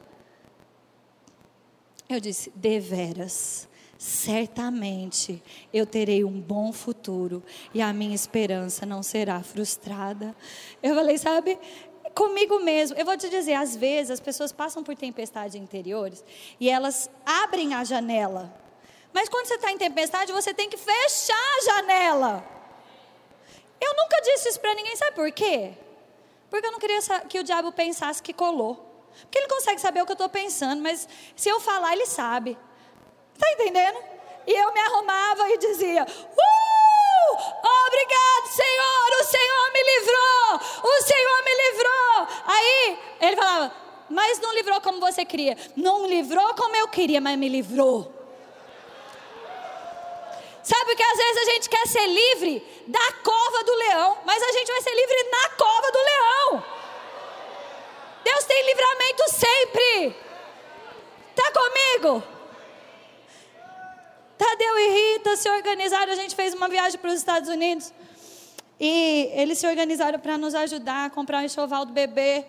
Eu 2.08 2.22
disse: 2.22 2.50
deveras, 2.56 3.68
certamente 3.98 5.42
eu 5.74 5.86
terei 5.86 6.24
um 6.24 6.40
bom 6.40 6.72
futuro 6.72 7.44
e 7.74 7.82
a 7.82 7.92
minha 7.92 8.16
esperança 8.16 8.86
não 8.86 9.02
será 9.02 9.42
frustrada. 9.42 10.36
Eu 10.82 10.96
falei: 10.96 11.18
sabe, 11.18 11.58
comigo 12.18 12.60
mesmo. 12.60 12.98
Eu 12.98 13.06
vou 13.06 13.16
te 13.16 13.30
dizer, 13.30 13.54
às 13.54 13.76
vezes 13.76 14.12
as 14.12 14.20
pessoas 14.20 14.52
passam 14.52 14.84
por 14.84 14.96
tempestades 14.96 15.56
interiores 15.56 16.24
e 16.60 16.70
elas 16.70 17.10
abrem 17.26 17.74
a 17.74 17.84
janela. 17.84 18.54
Mas 19.14 19.30
quando 19.30 19.46
você 19.46 19.56
está 19.56 19.72
em 19.72 19.78
tempestade, 19.78 20.32
você 20.32 20.54
tem 20.54 20.70
que 20.70 20.78
fechar 20.78 21.36
a 21.36 21.66
janela. 21.66 22.58
Eu 23.80 23.94
nunca 23.96 24.20
disse 24.22 24.50
isso 24.50 24.60
para 24.60 24.74
ninguém, 24.74 24.96
sabe 24.96 25.16
por 25.16 25.32
quê? 25.32 25.74
Porque 26.50 26.66
eu 26.66 26.72
não 26.72 26.80
queria 26.80 27.00
que 27.30 27.40
o 27.40 27.44
diabo 27.44 27.72
pensasse 27.72 28.22
que 28.22 28.34
colou. 28.34 28.76
Porque 29.22 29.38
ele 29.38 29.48
consegue 29.48 29.82
saber 29.82 30.02
o 30.02 30.06
que 30.06 30.12
eu 30.12 30.16
estou 30.16 30.30
pensando, 30.30 30.82
mas 30.82 31.08
se 31.36 31.50
eu 31.50 31.60
falar, 31.60 31.94
ele 31.94 32.06
sabe. 32.06 32.58
Está 33.38 33.52
entendendo? 33.52 34.04
E 34.48 34.52
eu 34.52 34.74
me 34.74 34.80
arrumava 34.80 35.48
e 35.50 35.58
dizia: 35.60 36.04
Uh! 36.04 37.08
Obrigado, 37.88 38.48
Senhor, 38.48 39.22
o 39.22 39.24
Senhor 39.24 39.72
me 39.74 39.84
livrou, 39.84 40.60
o 40.84 41.02
Senhor 41.04 41.44
me 41.44 41.56
livrou. 41.56 42.28
Aí 42.48 43.00
ele 43.22 43.36
falava: 43.36 43.76
Mas 44.10 44.40
não 44.40 44.54
livrou 44.54 44.82
como 44.82 45.00
você 45.00 45.24
queria. 45.24 45.56
Não 45.76 46.08
livrou 46.08 46.54
como 46.56 46.76
eu 46.76 46.88
queria, 46.88 47.22
mas 47.22 47.38
me 47.38 47.48
livrou. 47.48 48.12
Sabe 50.64 50.96
que 50.96 51.04
às 51.04 51.18
vezes 51.18 51.38
a 51.38 51.52
gente 51.52 51.70
quer 51.70 51.88
ser 51.88 52.08
livre 52.08 52.84
da 52.88 53.12
cova 53.24 53.64
do 53.64 53.74
leão, 53.76 54.18
mas 54.26 54.42
a 54.42 54.52
gente 54.52 54.72
vai 54.72 54.82
ser 54.82 54.94
livre 54.96 55.24
na 55.30 55.50
cova 55.52 55.92
do 55.92 56.00
leão. 56.00 56.66
Deus 58.24 58.44
tem 58.46 58.66
livramento 58.66 59.30
sempre. 59.30 60.16
Tá 61.36 61.52
comigo? 61.52 62.37
Tadeu 64.38 64.80
e 64.80 65.16
Rita 65.16 65.36
se 65.36 65.50
organizaram, 65.50 66.14
a 66.14 66.16
gente 66.16 66.36
fez 66.36 66.54
uma 66.54 66.70
viagem 66.70 67.00
para 67.00 67.10
os 67.10 67.18
Estados 67.18 67.50
Unidos. 67.50 67.92
E 68.80 69.32
eles 69.34 69.58
se 69.58 69.68
organizaram 69.68 70.20
para 70.20 70.38
nos 70.38 70.54
ajudar 70.54 71.06
a 71.06 71.10
comprar 71.10 71.42
o 71.42 71.46
enxoval 71.46 71.86
do 71.86 71.92
bebê. 71.92 72.46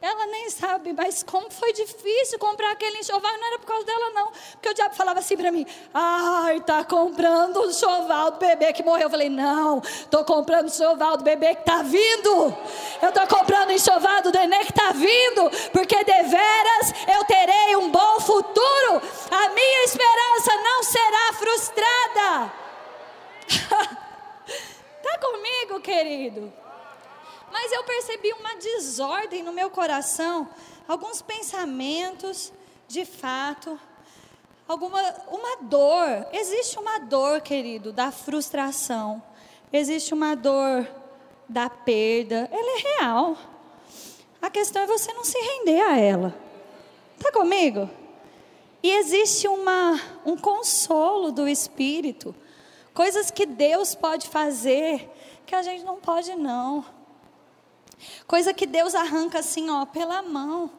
Ela 0.00 0.26
nem 0.26 0.50
sabe, 0.50 0.92
mas 0.92 1.22
como 1.22 1.50
foi 1.50 1.72
difícil 1.72 2.38
comprar 2.38 2.72
aquele 2.72 2.98
enxoval, 2.98 3.32
não 3.38 3.46
era 3.46 3.58
por 3.58 3.66
causa 3.66 3.84
dela, 3.84 4.10
não. 4.10 4.30
Porque 4.52 4.68
o 4.68 4.74
diabo 4.74 4.94
falava 4.94 5.20
assim 5.20 5.36
para 5.36 5.50
mim: 5.50 5.66
ai, 5.92 6.60
tá 6.60 6.84
comprando 6.84 7.60
o 7.60 7.70
enxoval 7.70 8.32
do 8.32 8.38
bebê 8.38 8.72
que 8.72 8.82
morreu. 8.82 9.04
Eu 9.04 9.10
falei: 9.10 9.28
não, 9.28 9.80
tô 10.10 10.24
comprando 10.24 10.64
o 10.64 10.68
enxoval 10.68 11.16
do 11.16 11.24
bebê 11.24 11.54
que 11.54 11.62
tá 11.62 11.82
vindo. 11.82 12.54
Eu 13.00 13.12
tô 13.12 13.26
comprando 13.26 13.70
o 13.70 13.72
enxoval 13.72 14.22
do 14.22 14.30
neném 14.30 14.64
que 14.66 14.72
tá 14.72 14.92
vindo, 14.92 15.50
porque 15.72 16.04
deveras 16.04 16.92
eu 17.14 17.24
terei 17.24 17.76
um 17.76 17.90
bom 17.90 18.20
futuro. 18.20 19.02
A 19.30 19.48
minha 19.50 19.84
esperança 19.84 20.56
não 20.62 20.82
será 20.82 21.32
frustrada. 21.32 22.52
tá 25.02 25.18
comigo, 25.18 25.80
querido? 25.80 26.65
Mas 27.58 27.72
eu 27.72 27.82
percebi 27.84 28.34
uma 28.34 28.54
desordem 28.56 29.42
no 29.42 29.50
meu 29.50 29.70
coração, 29.70 30.46
alguns 30.86 31.22
pensamentos, 31.22 32.52
de 32.86 33.06
fato, 33.06 33.80
alguma 34.68 35.00
uma 35.28 35.62
dor. 35.62 36.26
Existe 36.34 36.78
uma 36.78 36.98
dor, 36.98 37.40
querido, 37.40 37.94
da 37.94 38.12
frustração. 38.12 39.22
Existe 39.72 40.12
uma 40.12 40.36
dor 40.36 40.86
da 41.48 41.70
perda. 41.70 42.46
Ela 42.52 42.78
é 42.78 42.98
real. 42.98 43.38
A 44.42 44.50
questão 44.50 44.82
é 44.82 44.86
você 44.86 45.10
não 45.14 45.24
se 45.24 45.38
render 45.38 45.80
a 45.80 45.98
ela. 45.98 46.38
Está 47.16 47.32
comigo? 47.32 47.88
E 48.82 48.90
existe 48.90 49.48
uma, 49.48 49.98
um 50.26 50.36
consolo 50.36 51.32
do 51.32 51.48
Espírito. 51.48 52.34
Coisas 52.92 53.30
que 53.30 53.46
Deus 53.46 53.94
pode 53.94 54.28
fazer 54.28 55.10
que 55.46 55.54
a 55.54 55.62
gente 55.62 55.84
não 55.84 55.96
pode, 55.96 56.34
não. 56.34 56.84
Coisa 58.26 58.52
que 58.52 58.66
Deus 58.66 58.94
arranca 58.94 59.38
assim, 59.38 59.70
ó, 59.70 59.84
pela 59.84 60.22
mão. 60.22 60.70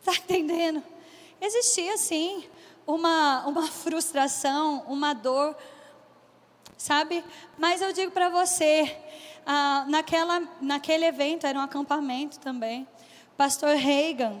Está 0.00 0.14
entendendo? 0.14 0.82
Existia 1.40 1.96
sim 1.96 2.44
uma, 2.86 3.46
uma 3.46 3.66
frustração, 3.66 4.84
uma 4.86 5.12
dor, 5.12 5.56
sabe? 6.76 7.24
Mas 7.58 7.80
eu 7.80 7.92
digo 7.92 8.10
para 8.10 8.28
você, 8.28 8.96
ah, 9.46 9.84
naquela, 9.88 10.40
naquele 10.60 11.04
evento, 11.04 11.46
era 11.46 11.58
um 11.58 11.62
acampamento 11.62 12.38
também, 12.40 12.86
pastor 13.36 13.76
Reagan, 13.76 14.38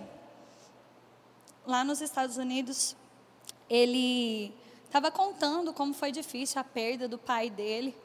lá 1.66 1.84
nos 1.84 2.00
Estados 2.00 2.36
Unidos, 2.36 2.96
ele 3.68 4.54
estava 4.84 5.10
contando 5.10 5.72
como 5.72 5.94
foi 5.94 6.10
difícil 6.10 6.60
a 6.60 6.64
perda 6.64 7.06
do 7.06 7.16
pai 7.16 7.48
dele. 7.48 7.96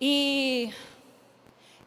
E 0.00 0.72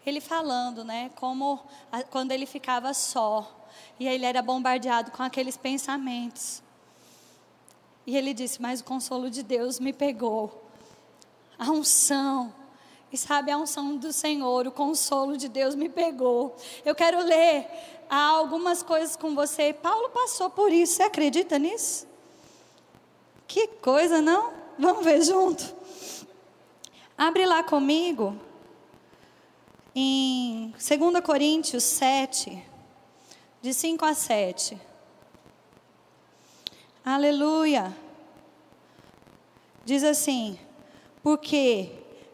ele 0.10 0.22
falando, 0.22 0.84
né, 0.84 1.12
como 1.16 1.60
a, 1.92 2.04
quando 2.04 2.32
ele 2.32 2.46
ficava 2.46 2.94
só 2.94 3.68
e 4.00 4.08
ele 4.08 4.26
era 4.26 4.42
bombardeado 4.42 5.12
com 5.12 5.24
aqueles 5.24 5.58
pensamentos. 5.58 6.62
E 8.06 8.16
ele 8.16 8.34
disse: 8.34 8.62
Mas 8.62 8.80
o 8.80 8.84
consolo 8.84 9.30
de 9.30 9.44
Deus 9.44 9.80
me 9.80 9.92
pegou. 9.92 10.64
A 11.60 11.72
unção. 11.72 12.54
E 13.12 13.18
sabe, 13.18 13.52
a 13.52 13.58
unção 13.58 13.98
do 13.98 14.12
Senhor, 14.14 14.68
o 14.68 14.72
consolo 14.72 15.38
de 15.38 15.48
Deus 15.48 15.76
me 15.76 15.90
pegou. 15.90 16.56
Eu 16.86 16.94
quero 16.94 17.20
ler 17.24 17.68
algumas 18.10 18.84
coisas 18.84 19.16
com 19.16 19.34
você. 19.34 19.74
Paulo 19.74 20.10
passou 20.10 20.50
por 20.50 20.72
isso. 20.72 20.94
Você 20.94 21.04
acredita 21.04 21.58
nisso? 21.58 22.08
Que 23.48 23.68
coisa, 23.68 24.22
não? 24.22 24.54
Vamos 24.78 25.04
ver 25.04 25.22
junto. 25.22 25.76
Abre 27.18 27.46
lá 27.46 27.64
comigo 27.64 28.47
em 30.00 30.76
2 30.78 31.24
Coríntios 31.26 31.84
7, 31.84 32.64
de 33.64 33.74
5 33.74 34.06
a 34.06 34.14
7. 34.14 34.80
Aleluia. 37.04 37.98
Diz 39.84 40.04
assim: 40.04 40.60
Porque, 41.24 41.90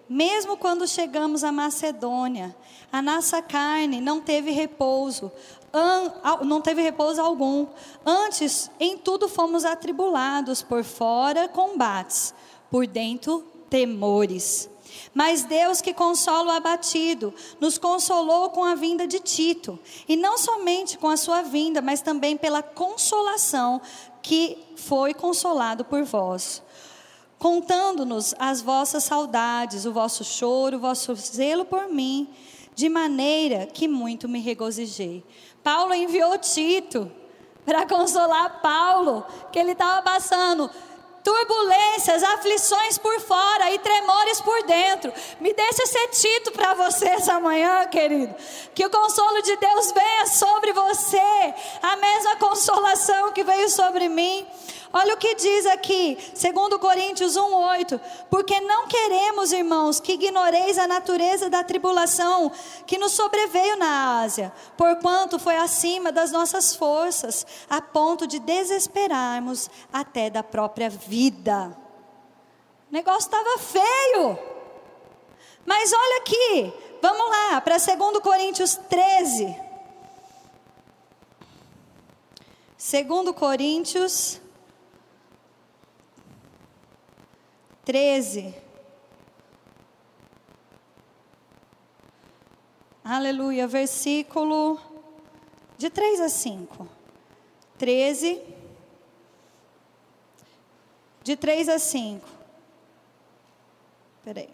mesmo 0.09 0.57
quando 0.57 0.85
chegamos 0.85 1.41
à 1.41 1.53
Macedônia, 1.53 2.53
a 2.91 3.01
nossa 3.01 3.41
carne 3.41 4.01
não 4.01 4.19
teve 4.19 4.51
repouso, 4.51 5.31
não 6.45 6.59
teve 6.59 6.81
repouso 6.81 7.21
algum. 7.21 7.67
Antes, 8.05 8.69
em 8.77 8.97
tudo 8.97 9.29
fomos 9.29 9.63
atribulados, 9.63 10.61
por 10.61 10.83
fora 10.83 11.47
combates, 11.47 12.35
por 12.69 12.85
dentro 12.85 13.39
temores. 13.69 14.69
Mas 15.13 15.43
Deus 15.43 15.81
que 15.81 15.93
consola 15.93 16.53
o 16.53 16.55
abatido, 16.55 17.33
nos 17.59 17.77
consolou 17.77 18.49
com 18.49 18.63
a 18.63 18.75
vinda 18.75 19.07
de 19.07 19.19
Tito, 19.19 19.79
e 20.07 20.15
não 20.15 20.37
somente 20.37 20.97
com 20.97 21.09
a 21.09 21.17
sua 21.17 21.41
vinda, 21.41 21.81
mas 21.81 22.01
também 22.01 22.37
pela 22.37 22.63
consolação 22.63 23.81
que 24.21 24.57
foi 24.75 25.13
consolado 25.13 25.83
por 25.85 26.03
vós. 26.03 26.63
Contando-nos 27.37 28.33
as 28.39 28.61
vossas 28.61 29.03
saudades, 29.03 29.85
o 29.85 29.91
vosso 29.91 30.23
choro, 30.23 30.77
o 30.77 30.79
vosso 30.79 31.13
zelo 31.15 31.65
por 31.65 31.89
mim, 31.89 32.29
de 32.73 32.89
maneira 32.89 33.65
que 33.67 33.87
muito 33.87 34.29
me 34.29 34.39
regozijei. 34.39 35.23
Paulo 35.61 35.93
enviou 35.93 36.37
Tito 36.37 37.11
para 37.65 37.85
consolar 37.85 38.61
Paulo, 38.61 39.25
que 39.51 39.59
ele 39.59 39.71
estava 39.71 40.01
passando 40.01 40.69
turbulências, 41.23 42.21
aflições 42.21 42.97
por 42.97 43.19
fora 43.21 43.71
e 43.71 43.79
tremores 43.79 44.41
por 44.41 44.63
dentro. 44.63 45.13
Me 45.39 45.53
deixa 45.53 45.85
ser 45.85 46.07
Tito 46.09 46.51
para 46.51 46.73
você 46.73 47.07
essa 47.07 47.39
manhã, 47.39 47.87
querido. 47.87 48.35
Que 48.75 48.85
o 48.85 48.89
consolo 48.89 49.41
de 49.41 49.55
Deus 49.55 49.91
venha 49.91 50.25
sobre 50.27 50.73
você, 50.73 51.53
a 51.81 51.95
mesma 51.95 52.35
consolação 52.35 53.31
que 53.31 53.43
veio 53.43 53.69
sobre 53.69 54.09
mim. 54.09 54.45
Olha 54.95 55.15
o 55.15 55.17
que 55.17 55.33
diz 55.33 55.65
aqui, 55.65 56.19
segundo 56.35 56.77
Coríntios 56.77 57.35
1:8, 57.35 57.99
porque 58.29 58.61
não 58.61 58.87
queremos, 58.87 59.51
irmãos, 59.51 59.99
que 59.99 60.13
ignoreis 60.13 60.77
a 60.77 60.85
natureza 60.85 61.49
da 61.49 61.63
tribulação 61.63 62.51
que 62.85 62.99
nos 62.99 63.13
sobreveio 63.13 63.75
na 63.75 64.21
Ásia, 64.21 64.53
porquanto 64.77 65.39
foi 65.39 65.55
acima 65.55 66.11
das 66.11 66.31
nossas 66.31 66.75
forças, 66.75 67.43
a 67.67 67.81
ponto 67.81 68.27
de 68.27 68.37
desesperarmos 68.37 69.67
até 69.91 70.29
da 70.29 70.43
própria 70.43 70.91
vida. 70.91 71.75
O 72.87 72.93
negócio 72.93 73.21
estava 73.21 73.57
feio. 73.57 74.37
Mas 75.65 75.91
olha 75.91 76.17
aqui, 76.17 76.73
vamos 77.01 77.29
lá, 77.31 77.61
para 77.61 77.77
2 77.77 78.19
Coríntios 78.19 78.75
13. 78.75 79.55
2 82.77 83.35
Coríntios 83.35 84.42
13. 87.85 88.55
Aleluia, 93.03 93.67
versículo 93.67 94.79
de 95.77 95.89
3 95.89 96.21
a 96.21 96.29
5. 96.29 96.87
13. 97.77 98.41
De 101.23 101.35
3 101.35 101.69
a 101.69 101.79
5. 101.79 102.25
Espera 104.19 104.39
aí. 104.39 104.49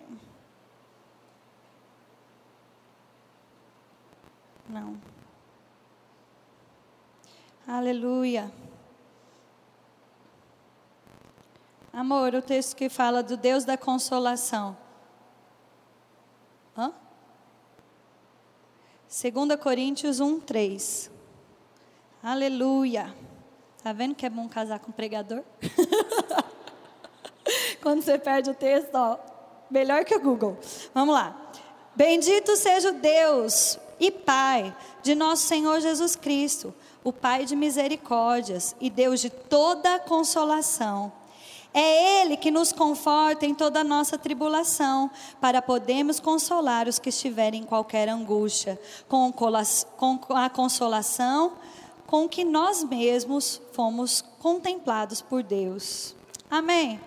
Não. 4.67 4.99
Aleluia. 7.67 8.51
Amor, 11.99 12.33
o 12.33 12.41
texto 12.41 12.77
que 12.77 12.87
fala 12.87 13.21
do 13.21 13.35
Deus 13.35 13.65
da 13.65 13.75
consolação. 13.75 14.77
Hã? 16.77 16.93
2 19.09 19.59
Coríntios 19.61 20.21
1, 20.21 20.39
3. 20.39 21.11
Aleluia. 22.23 23.13
Tá 23.83 23.91
vendo 23.91 24.15
que 24.15 24.25
é 24.25 24.29
bom 24.29 24.47
casar 24.47 24.79
com 24.79 24.91
um 24.91 24.93
pregador? 24.93 25.43
Quando 27.83 28.01
você 28.01 28.17
perde 28.17 28.49
o 28.49 28.55
texto, 28.55 28.95
ó, 28.95 29.19
melhor 29.69 30.05
que 30.05 30.15
o 30.15 30.21
Google. 30.21 30.57
Vamos 30.93 31.13
lá. 31.13 31.51
Bendito 31.97 32.55
seja 32.55 32.91
o 32.91 32.93
Deus 32.93 33.77
e 33.99 34.09
Pai 34.09 34.73
de 35.03 35.15
nosso 35.15 35.47
Senhor 35.49 35.81
Jesus 35.81 36.15
Cristo, 36.15 36.73
o 37.03 37.11
Pai 37.11 37.43
de 37.43 37.57
misericórdias 37.57 38.73
e 38.79 38.89
Deus 38.89 39.19
de 39.19 39.29
toda 39.29 39.99
consolação 39.99 41.18
é 41.73 42.21
Ele 42.21 42.35
que 42.35 42.51
nos 42.51 42.71
conforta 42.71 43.45
em 43.45 43.53
toda 43.53 43.81
a 43.81 43.83
nossa 43.83 44.17
tribulação, 44.17 45.09
para 45.39 45.61
podermos 45.61 46.19
consolar 46.19 46.87
os 46.87 46.99
que 46.99 47.09
estiverem 47.09 47.61
em 47.61 47.65
qualquer 47.65 48.09
angústia, 48.09 48.79
com 49.07 49.31
a 50.35 50.49
consolação 50.49 51.53
com 52.09 52.27
que 52.27 52.43
nós 52.43 52.83
mesmos 52.83 53.61
fomos 53.71 54.23
contemplados 54.39 55.21
por 55.21 55.43
Deus. 55.43 56.15
Amém? 56.49 56.99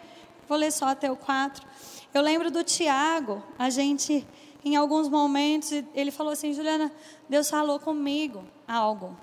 Vou 0.48 0.57
ler 0.57 0.70
só 0.70 0.87
até 0.87 1.11
o 1.11 1.16
4. 1.16 1.66
Eu 2.14 2.22
lembro 2.22 2.53
do 2.53 2.62
Tiago, 2.62 3.42
a 3.59 3.68
gente, 3.68 4.25
em 4.64 4.77
alguns 4.77 5.09
momentos, 5.09 5.72
ele 5.92 6.12
falou 6.12 6.33
assim: 6.33 6.53
Juliana, 6.53 6.92
Deus 7.29 7.51
falou 7.51 7.81
comigo 7.81 8.44
algo. 8.68 9.16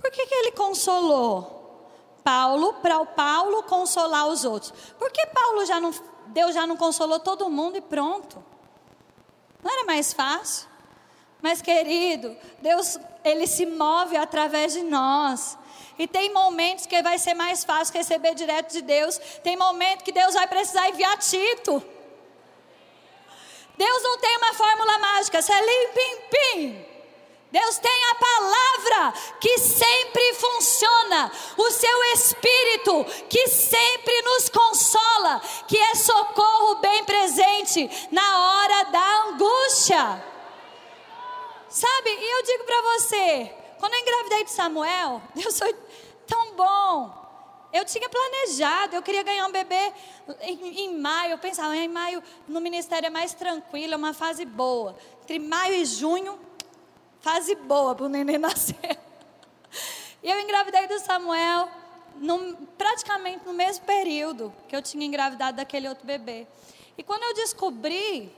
Por 0.00 0.12
que, 0.12 0.26
que 0.26 0.34
ele 0.34 0.52
consolou? 0.52 1.55
Paulo 2.26 2.72
para 2.82 2.98
o 2.98 3.06
Paulo 3.06 3.62
consolar 3.62 4.26
os 4.26 4.44
outros. 4.44 4.74
Porque 4.98 5.24
Paulo 5.26 5.64
já 5.64 5.80
não, 5.80 5.94
Deus 6.26 6.52
já 6.52 6.66
não 6.66 6.76
consolou 6.76 7.20
todo 7.20 7.48
mundo 7.48 7.78
e 7.78 7.80
pronto. 7.80 8.44
Não 9.62 9.72
era 9.72 9.84
mais 9.84 10.12
fácil? 10.12 10.68
Mas 11.40 11.62
querido, 11.62 12.36
Deus, 12.60 12.98
ele 13.22 13.46
se 13.46 13.64
move 13.64 14.16
através 14.16 14.72
de 14.72 14.82
nós. 14.82 15.56
E 15.96 16.08
tem 16.08 16.32
momentos 16.32 16.84
que 16.84 17.00
vai 17.00 17.16
ser 17.16 17.34
mais 17.34 17.62
fácil 17.62 17.94
receber 17.94 18.34
direto 18.34 18.72
de 18.72 18.82
Deus. 18.82 19.18
Tem 19.44 19.56
momentos 19.56 20.02
que 20.02 20.10
Deus 20.10 20.34
vai 20.34 20.48
precisar 20.48 20.88
enviar 20.88 21.16
Tito. 21.18 21.80
Deus 23.78 24.02
não 24.02 24.18
tem 24.18 24.36
uma 24.38 24.52
fórmula 24.52 24.98
mágica, 24.98 25.40
você 25.40 25.52
é 25.52 25.60
lim, 25.60 26.18
pim. 26.28 26.85
Deus 27.50 27.78
tem 27.78 28.04
a 28.10 28.14
palavra 28.16 29.14
que 29.40 29.58
sempre 29.58 30.34
funciona, 30.34 31.30
o 31.56 31.70
seu 31.70 32.04
espírito 32.14 33.04
que 33.28 33.48
sempre 33.48 34.22
nos 34.22 34.48
consola, 34.48 35.40
que 35.68 35.78
é 35.78 35.94
socorro 35.94 36.76
bem 36.76 37.04
presente 37.04 38.08
na 38.10 38.40
hora 38.40 38.84
da 38.84 39.22
angústia. 39.28 40.24
Sabe, 41.68 42.10
e 42.10 42.38
eu 42.38 42.42
digo 42.42 42.64
para 42.64 42.82
você, 42.82 43.54
quando 43.78 43.94
eu 43.94 44.00
engravidei 44.00 44.44
de 44.44 44.50
Samuel, 44.50 45.22
Deus 45.34 45.58
foi 45.58 45.74
tão 46.26 46.54
bom. 46.54 47.26
Eu 47.72 47.84
tinha 47.84 48.08
planejado, 48.08 48.96
eu 48.96 49.02
queria 49.02 49.22
ganhar 49.22 49.46
um 49.46 49.52
bebê 49.52 49.92
em, 50.40 50.84
em, 50.84 50.98
maio. 50.98 51.32
Eu 51.32 51.38
pensava, 51.38 51.76
em 51.76 51.88
maio 51.88 52.22
no 52.48 52.60
ministério 52.60 53.06
é 53.06 53.10
mais 53.10 53.34
tranquilo, 53.34 53.94
é 53.94 53.96
uma 53.96 54.14
fase 54.14 54.44
boa. 54.44 54.96
Entre 55.22 55.38
maio 55.38 55.74
e 55.74 55.84
junho, 55.84 56.38
fase 57.26 57.56
boa 57.56 57.92
para 57.92 58.06
o 58.06 58.08
neném 58.08 58.38
nascer. 58.38 58.96
E 60.22 60.30
eu 60.30 60.38
engravidei 60.38 60.86
do 60.86 61.00
Samuel 61.00 61.68
no, 62.20 62.54
praticamente 62.78 63.44
no 63.44 63.52
mesmo 63.52 63.84
período 63.84 64.54
que 64.68 64.76
eu 64.76 64.80
tinha 64.80 65.04
engravidado 65.04 65.56
daquele 65.56 65.88
outro 65.88 66.06
bebê. 66.06 66.46
E 66.96 67.02
quando 67.02 67.24
eu 67.24 67.34
descobri, 67.34 68.32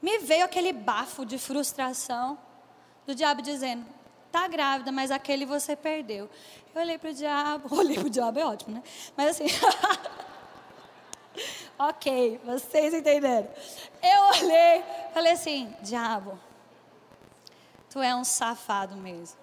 me 0.00 0.16
veio 0.18 0.46
aquele 0.46 0.72
bafo 0.72 1.26
de 1.26 1.36
frustração 1.36 2.38
do 3.06 3.14
diabo 3.14 3.42
dizendo: 3.42 3.84
tá 4.32 4.48
grávida, 4.48 4.90
mas 4.90 5.10
aquele 5.10 5.44
você 5.44 5.76
perdeu. 5.76 6.30
Eu 6.74 6.80
olhei 6.80 6.96
para 6.96 7.10
o 7.10 7.14
diabo, 7.14 7.68
olhei 7.76 7.96
para 7.96 8.06
o 8.06 8.10
diabo, 8.10 8.38
é 8.40 8.46
ótimo, 8.46 8.76
né? 8.76 8.82
Mas 9.14 9.28
assim, 9.28 9.46
ok, 11.78 12.40
vocês 12.46 12.94
entenderam. 12.94 13.48
Eu 14.02 14.42
olhei, 14.42 14.82
falei 15.12 15.32
assim: 15.32 15.70
diabo, 15.82 16.47
Tu 17.90 18.00
é 18.00 18.14
um 18.14 18.24
safado 18.24 18.96
mesmo. 18.96 19.38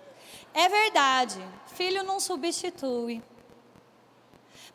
É 0.53 0.69
verdade, 0.69 1.39
filho 1.67 2.03
não 2.03 2.19
substitui. 2.19 3.21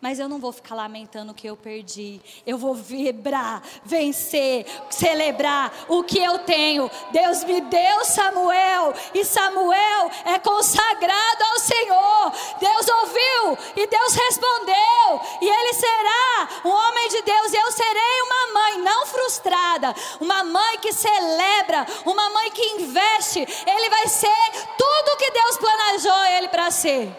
Mas 0.01 0.19
eu 0.19 0.31
não 0.31 0.39
vou 0.39 0.51
ficar 0.51 0.75
lamentando 0.75 1.33
o 1.33 1.35
que 1.35 1.47
eu 1.47 1.55
perdi. 1.55 2.23
Eu 2.47 2.57
vou 2.57 2.75
vibrar, 2.75 3.63
vencer, 3.85 4.65
celebrar 4.89 5.71
o 5.89 6.03
que 6.03 6.19
eu 6.19 6.39
tenho. 6.39 6.91
Deus 7.13 7.45
me 7.45 7.61
deu 7.61 8.05
Samuel, 8.07 8.95
e 9.13 9.23
Samuel 9.27 10.11
é 10.25 10.39
consagrado 10.39 11.45
ao 11.53 11.59
Senhor. 11.59 12.33
Deus 12.59 12.89
ouviu 12.89 13.59
e 13.77 13.87
Deus 13.87 14.15
respondeu, 14.15 15.21
e 15.43 15.49
ele 15.49 15.73
será 15.75 16.49
um 16.65 16.71
homem 16.71 17.09
de 17.11 17.21
Deus. 17.21 17.53
E 17.53 17.57
eu 17.57 17.71
serei 17.73 18.23
uma 18.23 18.53
mãe 18.55 18.79
não 18.79 19.07
frustrada, 19.07 19.95
uma 20.19 20.43
mãe 20.45 20.79
que 20.79 20.95
celebra, 20.95 21.87
uma 22.07 22.31
mãe 22.31 22.51
que 22.53 22.63
investe. 22.77 23.41
Ele 23.41 23.91
vai 23.91 24.09
ser 24.09 24.51
tudo 24.79 25.19
que 25.19 25.31
Deus 25.31 25.59
planejou 25.59 26.25
ele 26.37 26.49
para 26.49 26.71
ser. 26.71 27.15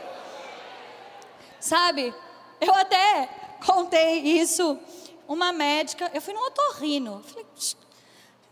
Sabe? 1.59 2.11
Eu 2.61 2.73
até 2.75 3.27
contei 3.65 4.19
isso. 4.19 4.79
Uma 5.27 5.51
médica, 5.51 6.11
eu 6.13 6.21
fui 6.21 6.33
no 6.33 6.41
otorrino. 6.41 7.23
Falei, 7.23 7.45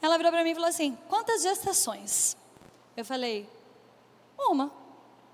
ela 0.02 0.18
virou 0.18 0.32
para 0.32 0.44
mim 0.44 0.52
e 0.52 0.56
falou 0.56 0.70
assim: 0.70 0.98
quantas 1.08 1.44
gestações? 1.44 2.36
Eu 2.98 3.06
falei, 3.06 3.48
uma. 4.38 4.72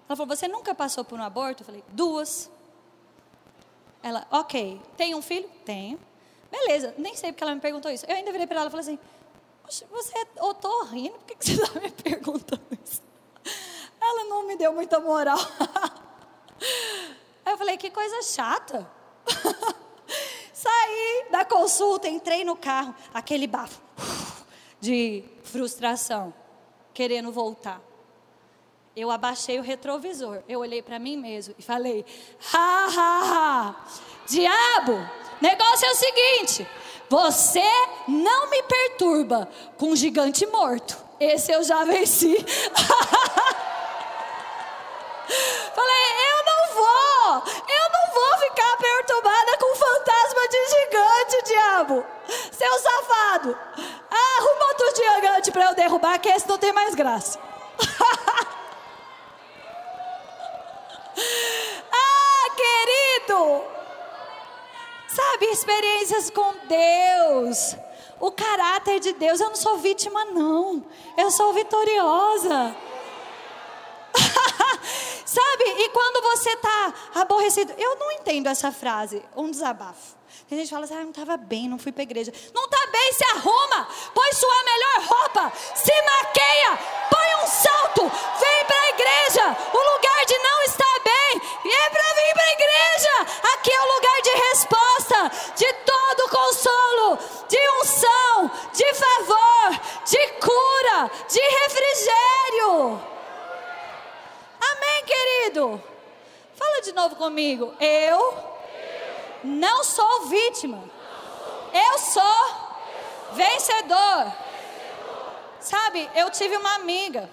Ela 0.07 0.15
falou, 0.15 0.35
você 0.35 0.47
nunca 0.47 0.75
passou 0.75 1.03
por 1.03 1.19
um 1.19 1.23
aborto? 1.23 1.63
Eu 1.63 1.65
falei, 1.65 1.83
duas. 1.89 2.51
Ela, 4.03 4.27
ok. 4.29 4.81
Tem 4.97 5.15
um 5.15 5.21
filho? 5.21 5.49
Tenho. 5.63 5.99
Beleza, 6.51 6.93
nem 6.97 7.15
sei 7.15 7.31
porque 7.31 7.43
ela 7.43 7.55
me 7.55 7.61
perguntou 7.61 7.91
isso. 7.91 8.05
Eu 8.05 8.15
ainda 8.15 8.31
virei 8.31 8.45
para 8.45 8.59
ela 8.59 8.67
e 8.67 8.71
falei 8.71 8.83
assim: 8.83 8.99
Você 9.89 10.17
é 10.17 10.43
otorrino? 10.43 11.17
Por 11.19 11.35
que 11.35 11.45
você 11.45 11.61
está 11.61 11.79
me 11.79 11.91
perguntando 11.91 12.61
isso? 12.83 13.01
Ela 13.99 14.25
não 14.25 14.45
me 14.45 14.55
deu 14.55 14.73
muita 14.73 14.99
moral. 14.99 15.37
Aí 17.45 17.53
eu 17.53 17.57
falei, 17.57 17.77
que 17.77 17.91
coisa 17.91 18.21
chata. 18.23 18.89
Saí 20.51 21.27
da 21.31 21.45
consulta, 21.45 22.07
entrei 22.07 22.43
no 22.43 22.55
carro, 22.55 22.95
aquele 23.13 23.45
bafo 23.45 23.79
de 24.81 25.23
frustração, 25.43 26.33
querendo 26.93 27.31
voltar. 27.31 27.81
Eu 28.95 29.11
abaixei 29.11 29.59
o 29.59 29.61
retrovisor. 29.61 30.41
Eu 30.47 30.61
olhei 30.61 30.81
para 30.81 30.97
mim 30.97 31.17
mesmo 31.17 31.53
e 31.59 31.61
falei: 31.61 32.05
ha, 32.53 32.87
ha, 32.87 33.21
ha. 33.25 33.75
Diabo, 34.25 34.93
negócio 35.41 35.85
é 35.85 35.91
o 35.91 35.95
seguinte: 35.95 36.67
você 37.09 37.69
não 38.07 38.49
me 38.49 38.63
perturba 38.63 39.49
com 39.77 39.91
um 39.91 39.95
gigante 39.95 40.45
morto. 40.45 40.97
Esse 41.19 41.51
eu 41.51 41.63
já 41.63 41.83
venci. 41.83 42.35
Falei, 45.75 46.05
eu 46.29 46.45
não 46.45 46.75
vou, 46.75 47.14
eu 47.25 47.89
não 47.91 48.13
vou 48.13 48.37
ficar 48.39 48.77
perturbada 48.77 49.57
com 49.57 49.75
fantasma 49.75 50.47
de 50.47 50.67
gigante, 50.69 51.43
diabo. 51.45 52.05
Seu 52.51 52.79
safado. 52.79 53.57
Arruma 54.11 54.65
outro 54.67 54.95
gigante 54.95 55.51
para 55.51 55.65
eu 55.65 55.75
derrubar, 55.75 56.19
que 56.19 56.29
esse 56.29 56.47
não 56.47 56.57
tem 56.57 56.71
mais 56.71 56.93
graça. 56.95 57.39
ah, 61.91 62.49
querido. 62.55 63.63
Sabe, 65.07 65.45
experiências 65.47 66.29
com 66.29 66.53
Deus. 66.67 67.75
O 68.19 68.31
caráter 68.31 68.99
de 68.99 69.13
Deus. 69.13 69.39
Eu 69.39 69.49
não 69.49 69.55
sou 69.55 69.77
vítima, 69.77 70.25
não. 70.25 70.85
Eu 71.17 71.31
sou 71.31 71.53
vitoriosa. 71.53 72.75
Sabe? 75.35 75.65
E 75.83 75.89
quando 75.89 76.21
você 76.21 76.49
está 76.51 76.93
aborrecido, 77.15 77.73
eu 77.77 77.97
não 77.97 78.09
entendo 78.13 78.47
essa 78.47 78.71
frase, 78.71 79.21
um 79.35 79.51
desabafo. 79.51 80.15
Tem 80.47 80.57
gente 80.57 80.69
que 80.69 80.73
fala 80.73 80.85
assim, 80.85 80.95
ah, 80.95 81.03
não 81.03 81.09
estava 81.09 81.35
bem, 81.35 81.67
não 81.67 81.77
fui 81.77 81.91
para 81.91 82.03
igreja. 82.03 82.31
Não 82.53 82.63
está 82.63 82.87
bem, 82.89 83.11
se 83.11 83.25
arruma, 83.35 83.85
põe 84.13 84.31
sua 84.31 84.63
melhor 84.63 85.01
roupa, 85.01 85.51
se 85.75 85.91
maqueia, 85.91 86.79
põe 87.09 87.43
um 87.43 87.47
salto, 87.47 88.01
vem 88.39 88.65
para 88.65 88.79
a 88.79 88.89
igreja. 88.91 89.57
O 89.73 89.93
lugar 89.93 90.25
de 90.25 90.37
não 90.37 90.61
estar 90.63 90.99
bem 91.03 91.41
é 91.69 91.89
para 91.89 92.13
vir 92.13 92.33
para 92.33 92.43
a 92.43 92.53
igreja. 92.53 93.13
Aqui 93.55 93.71
é 93.73 93.81
o 93.81 93.93
lugar 93.93 94.21
de 94.21 94.29
resposta, 94.29 95.31
de 95.57 95.73
todo 95.83 96.29
consolo, 96.29 97.19
de 97.49 97.59
unção, 97.81 98.51
de 98.71 98.93
favor, 98.93 99.81
de 100.05 100.27
cura, 100.39 101.11
de 101.27 101.41
refrigério. 101.41 103.14
Querido? 105.05 105.81
Fala 106.55 106.81
de 106.81 106.91
novo 106.93 107.15
comigo. 107.15 107.73
Eu 107.79 108.55
não 109.43 109.83
sou 109.83 110.27
vítima. 110.27 110.83
Eu 111.73 111.99
sou 111.99 113.33
vencedor. 113.33 114.33
Sabe, 115.59 116.09
eu 116.15 116.29
tive 116.29 116.55
uma 116.57 116.75
amiga. 116.75 117.29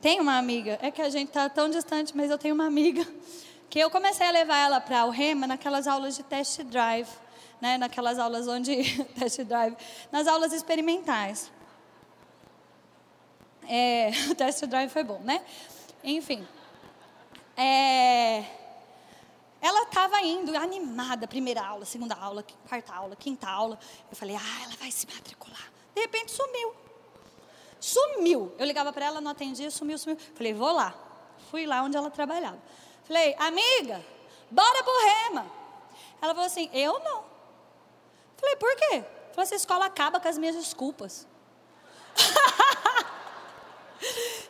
Tenho 0.00 0.22
uma 0.22 0.38
amiga. 0.38 0.78
É 0.80 0.90
que 0.90 1.02
a 1.02 1.10
gente 1.10 1.28
está 1.28 1.48
tão 1.48 1.68
distante, 1.68 2.16
mas 2.16 2.30
eu 2.30 2.38
tenho 2.38 2.54
uma 2.54 2.66
amiga. 2.66 3.06
Que 3.70 3.80
eu 3.80 3.90
comecei 3.90 4.26
a 4.26 4.30
levar 4.30 4.56
ela 4.56 4.80
para 4.80 5.04
o 5.04 5.10
Rema 5.10 5.46
naquelas 5.46 5.86
aulas 5.86 6.16
de 6.16 6.22
test 6.22 6.62
drive. 6.62 7.06
Né, 7.60 7.76
naquelas 7.76 8.18
aulas 8.18 8.48
onde. 8.48 8.74
test 9.20 9.40
drive. 9.40 9.76
Nas 10.10 10.26
aulas 10.26 10.54
experimentais. 10.54 11.52
É, 13.68 14.10
o 14.32 14.34
test 14.34 14.64
drive 14.64 14.88
foi 14.88 15.04
bom, 15.04 15.20
né? 15.22 15.44
Enfim. 16.08 16.46
É, 17.54 18.38
ela 19.60 19.82
estava 19.82 20.20
indo 20.22 20.56
animada, 20.56 21.28
primeira 21.28 21.62
aula, 21.62 21.84
segunda 21.84 22.14
aula, 22.14 22.44
quarta 22.66 22.94
aula, 22.94 23.14
quinta 23.14 23.46
aula. 23.46 23.78
Eu 24.10 24.16
falei, 24.16 24.34
ah, 24.34 24.62
ela 24.64 24.74
vai 24.76 24.90
se 24.90 25.06
matricular. 25.06 25.70
De 25.94 26.00
repente 26.00 26.32
sumiu. 26.32 26.74
Sumiu. 27.78 28.54
Eu 28.58 28.64
ligava 28.64 28.90
para 28.90 29.04
ela, 29.04 29.20
não 29.20 29.32
atendia, 29.32 29.70
sumiu, 29.70 29.98
sumiu. 29.98 30.18
Falei, 30.34 30.54
vou 30.54 30.72
lá. 30.72 30.94
Fui 31.50 31.66
lá 31.66 31.82
onde 31.82 31.96
ela 31.96 32.10
trabalhava. 32.10 32.58
Falei, 33.04 33.34
amiga, 33.38 34.02
bora 34.50 34.82
pro 34.82 35.06
Rema. 35.06 35.46
Ela 36.22 36.32
falou 36.32 36.46
assim, 36.46 36.70
eu 36.72 36.98
não. 37.00 37.24
Falei, 38.38 38.56
por 38.56 38.74
quê? 38.76 39.04
Falei, 39.32 39.42
essa 39.42 39.56
escola 39.56 39.84
acaba 39.84 40.18
com 40.18 40.28
as 40.28 40.38
minhas 40.38 40.56
desculpas. 40.56 41.26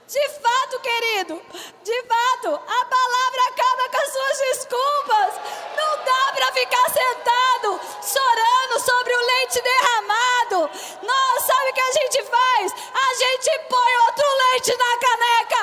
De 0.09 0.28
fato, 0.40 0.80
querido, 0.80 1.42
de 1.84 2.02
fato, 2.04 2.48
a 2.48 2.84
palavra 2.86 3.42
acaba 3.48 3.90
com 3.90 3.98
as 3.98 4.11
suas 4.11 4.38
desculpas. 4.38 5.34
Não 5.76 6.02
dá 6.02 6.32
para 6.34 6.52
ficar 6.54 6.88
sentado 6.88 7.78
chorando 8.00 8.80
sobre 8.80 9.12
o 9.12 9.26
leite 9.26 9.61
derramado. 9.61 10.70
Não, 11.02 11.40
sabe 11.40 11.70
o 11.70 11.74
que 11.74 11.80
a 11.82 11.92
gente 11.92 12.22
faz? 12.24 12.72
A 12.94 13.14
gente 13.16 13.59
põe 13.68 13.96
outro 14.06 14.24
leite 14.50 14.74
na 14.78 14.96
caneca 14.96 15.57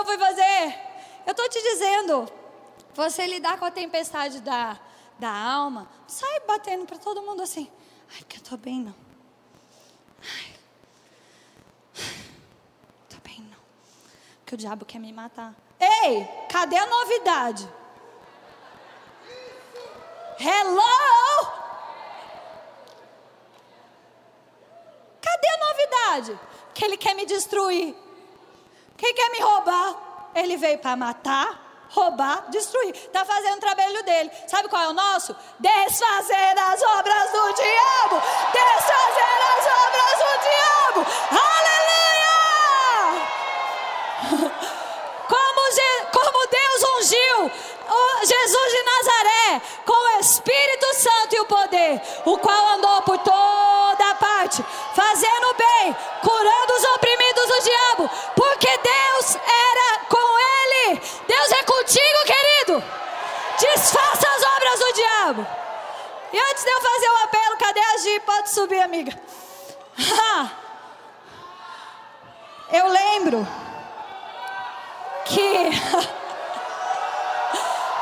eu 0.00 0.04
fui 0.04 0.18
fazer, 0.18 0.78
eu 1.26 1.30
estou 1.30 1.48
te 1.48 1.62
dizendo, 1.62 2.30
você 2.94 3.26
lidar 3.26 3.58
com 3.58 3.64
a 3.64 3.70
tempestade 3.70 4.40
da, 4.40 4.78
da 5.18 5.30
alma, 5.30 5.88
sai 6.06 6.40
batendo 6.40 6.86
para 6.86 6.98
todo 6.98 7.22
mundo 7.22 7.42
assim. 7.42 7.70
Ai, 8.12 8.18
porque 8.20 8.36
eu 8.36 8.42
estou 8.42 8.58
bem, 8.58 8.80
não. 8.80 8.94
Ai, 10.22 10.54
estou 13.04 13.20
bem, 13.22 13.40
não. 13.50 13.58
Porque 14.40 14.54
o 14.54 14.58
diabo 14.58 14.84
quer 14.84 14.98
me 14.98 15.12
matar. 15.12 15.54
Ei, 15.78 16.26
cadê 16.50 16.76
a 16.76 16.86
novidade? 16.86 17.68
Hello? 20.38 21.60
Cadê 25.20 25.48
a 25.48 25.58
novidade? 25.58 26.40
Que 26.74 26.84
ele 26.84 26.96
quer 26.96 27.14
me 27.14 27.26
destruir. 27.26 27.94
Quem 29.00 29.14
quer 29.14 29.30
me 29.30 29.40
roubar? 29.40 29.94
Ele 30.34 30.58
veio 30.58 30.78
para 30.78 30.94
matar, 30.94 31.88
roubar, 31.88 32.50
destruir. 32.50 32.94
Está 32.94 33.24
fazendo 33.24 33.56
o 33.56 33.60
trabalho 33.60 34.02
dele. 34.04 34.30
Sabe 34.46 34.68
qual 34.68 34.82
é 34.82 34.88
o 34.88 34.92
nosso? 34.92 35.34
Desfazer 35.58 36.58
as 36.58 36.82
obras 36.82 37.32
do 37.32 37.52
diabo. 37.54 38.20
Desfazer 38.52 39.40
as 39.52 39.66
obras 39.86 40.18
do 40.20 40.32
diabo. 40.48 41.00
Aleluia! 41.56 42.10
Como, 45.30 45.60
como 46.12 46.46
Deus 46.48 46.82
ungiu 46.98 47.50
Jesus 48.22 48.72
de 48.72 48.82
Nazaré 48.82 49.62
com 49.86 49.92
o 49.92 50.20
Espírito 50.20 50.94
Santo 50.94 51.34
e 51.34 51.40
o 51.40 51.44
poder, 51.46 52.02
o 52.26 52.38
qual 52.38 52.74
andou 52.74 53.02
por 53.02 53.18
toda 53.18 54.14
parte, 54.16 54.64
fazendo 54.94 55.54
bem, 55.54 55.96
curando 56.22 56.74
os 56.74 56.84
oprimidos 56.96 57.46
do 57.46 57.62
diabo, 57.62 58.10
Deus 59.20 59.36
era 59.36 60.00
com 60.08 60.16
ele. 60.16 60.98
Deus 61.28 61.52
é 61.52 61.62
contigo, 61.64 62.24
querido. 62.24 62.82
Desfaça 63.58 64.26
as 64.26 64.42
obras 64.56 64.78
do 64.78 64.92
diabo. 64.94 65.46
E 66.32 66.40
antes 66.40 66.64
de 66.64 66.70
eu 66.70 66.80
fazer 66.80 67.10
o 67.10 67.16
apelo, 67.24 67.58
cadê 67.58 67.80
a 67.80 67.98
Gi? 67.98 68.20
Pode 68.20 68.50
subir, 68.50 68.80
amiga. 68.80 69.12
Eu 72.72 72.86
lembro 72.86 73.46
que 75.24 75.70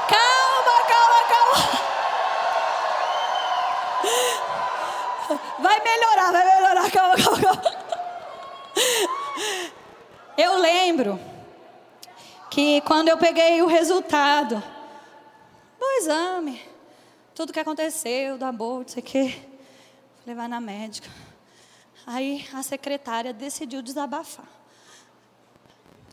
Calma, 0.09 0.83
calma, 0.89 1.23
calma. 1.33 1.57
Vai 5.59 5.81
melhorar, 5.81 6.33
vai 6.33 6.45
melhorar, 6.45 6.91
calma, 6.91 7.17
calma, 7.17 7.41
calma. 7.41 7.79
Eu 10.39 10.57
lembro 10.61 11.19
que 12.49 12.81
quando 12.83 13.09
eu 13.09 13.19
peguei 13.19 13.61
o 13.61 13.67
resultado 13.67 14.63
do 15.81 15.87
exame, 15.99 16.63
tudo 17.35 17.53
que 17.53 17.59
aconteceu, 17.59 18.39
do 18.39 18.45
aborto, 18.45 18.93
sei 18.93 19.03
o 19.03 19.05
quê, 19.05 19.43
levar 20.25 20.49
na 20.49 20.61
médica. 20.61 21.11
Aí 22.07 22.49
a 22.55 22.63
secretária 22.63 23.33
decidiu 23.33 23.83
desabafar. 23.83 24.47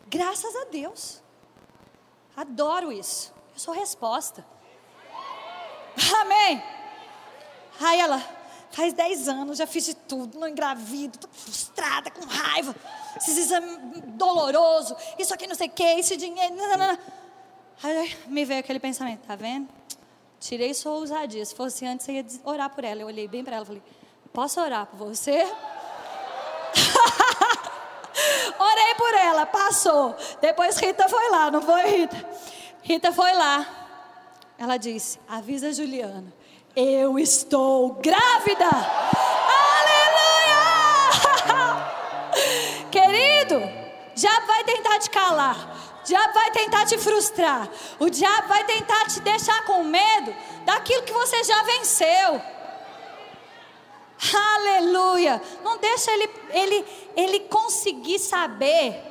Graças 0.08 0.56
a 0.56 0.64
Deus. 0.72 1.22
Adoro 2.36 2.92
isso. 2.92 3.32
Eu 3.54 3.60
sou 3.60 3.76
resposta. 3.76 4.44
Amém. 6.22 6.64
Aí 7.80 8.00
ela, 8.00 8.20
faz 8.72 8.92
10 8.92 9.30
anos, 9.30 9.60
já 9.60 9.68
fiz 9.68 9.86
de 9.86 9.94
tudo, 9.94 10.40
não 10.40 10.48
engravido, 10.48 11.20
tô 11.20 11.28
frustrada, 11.28 12.10
com 12.10 12.26
raiva. 12.26 12.76
Esses 13.18 13.38
exames 13.38 13.80
doloroso, 14.08 14.96
isso 15.18 15.34
aqui 15.34 15.48
não 15.48 15.56
sei 15.56 15.68
o 15.68 15.72
que, 15.72 15.84
esse 15.84 16.18
dinheiro. 16.18 16.56
Não, 16.56 16.70
não, 16.70 16.78
não. 16.78 16.98
Aí 17.84 18.18
me 18.28 18.46
veio 18.46 18.60
aquele 18.60 18.80
pensamento, 18.80 19.22
tá 19.26 19.36
vendo? 19.36 19.68
Tirei 20.40 20.74
sua 20.74 20.94
ousadia. 20.94 21.46
Se 21.46 21.56
fosse 21.56 21.86
antes, 21.86 22.06
você 22.06 22.14
ia 22.14 22.26
orar 22.44 22.70
por 22.70 22.84
ela. 22.84 23.02
Eu 23.02 23.08
olhei 23.08 23.28
bem 23.28 23.44
para 23.44 23.56
ela 23.56 23.64
e 23.64 23.68
falei: 23.68 23.84
Posso 24.34 24.62
orar 24.62 24.86
por 24.86 24.98
você? 24.98 25.46
ela, 29.36 29.46
passou. 29.46 30.16
Depois 30.40 30.78
Rita 30.78 31.10
foi 31.10 31.30
lá, 31.30 31.52
não 31.52 31.62
foi, 31.62 31.98
Rita? 31.98 32.30
Rita 32.82 33.12
foi 33.12 33.34
lá. 33.34 33.68
Ela 34.58 34.78
disse: 34.78 35.20
avisa 35.28 35.74
Juliana, 35.74 36.34
eu 36.76 37.20
estou 37.20 37.94
grávida. 37.96 38.70
Já 44.16 44.40
vai 44.42 44.64
tentar 44.64 45.00
te 45.00 45.10
calar. 45.10 46.00
O 46.02 46.06
diabo 46.06 46.34
vai 46.34 46.52
tentar 46.52 46.86
te 46.86 46.98
frustrar. 46.98 47.70
O 48.00 48.10
diabo 48.10 48.48
vai 48.48 48.64
tentar 48.64 49.06
te 49.08 49.20
deixar 49.20 49.66
com 49.66 49.84
medo 49.84 50.34
daquilo 50.64 51.04
que 51.04 51.14
você 51.14 51.44
já 51.44 51.64
venceu. 51.64 52.42
Aleluia! 54.34 55.42
Não 55.64 55.78
deixa 55.78 56.12
ele, 56.12 56.30
ele, 56.50 56.86
ele 57.16 57.40
conseguir 57.42 58.20
saber 58.20 59.04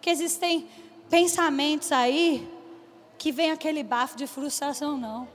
que 0.00 0.10
existem 0.10 0.68
pensamentos 1.08 1.90
aí 1.92 2.48
que 3.16 3.30
vem 3.30 3.52
aquele 3.52 3.82
bafo 3.82 4.16
de 4.16 4.26
frustração, 4.26 4.96
não. 4.96 5.28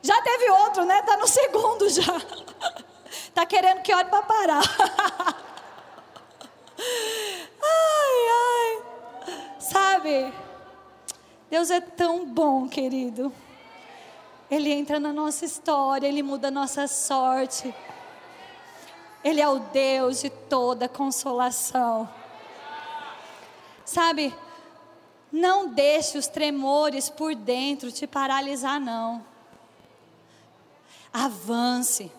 Já 0.00 0.22
teve 0.22 0.50
outro, 0.50 0.84
né? 0.84 1.02
Tá 1.02 1.16
no 1.16 1.26
segundo 1.26 1.88
já. 1.88 2.04
Tá 3.34 3.46
querendo 3.46 3.82
que 3.82 3.94
olhe 3.94 4.08
para 4.08 4.22
parar. 4.22 4.62
Ai, 6.78 8.28
ai. 8.30 8.82
Sabe? 9.60 10.32
Deus 11.50 11.70
é 11.70 11.80
tão 11.80 12.26
bom, 12.26 12.68
querido. 12.68 13.32
Ele 14.50 14.72
entra 14.72 14.98
na 14.98 15.12
nossa 15.12 15.44
história, 15.44 16.06
Ele 16.06 16.22
muda 16.22 16.48
a 16.48 16.50
nossa 16.50 16.86
sorte. 16.86 17.74
Ele 19.22 19.40
é 19.40 19.48
o 19.48 19.58
Deus 19.58 20.20
de 20.20 20.30
toda 20.30 20.88
consolação. 20.88 22.08
Sabe, 23.84 24.34
não 25.32 25.68
deixe 25.68 26.16
os 26.16 26.26
tremores 26.26 27.10
por 27.10 27.34
dentro 27.34 27.90
te 27.90 28.06
paralisar, 28.06 28.80
não. 28.80 29.24
Avance. 31.12 32.10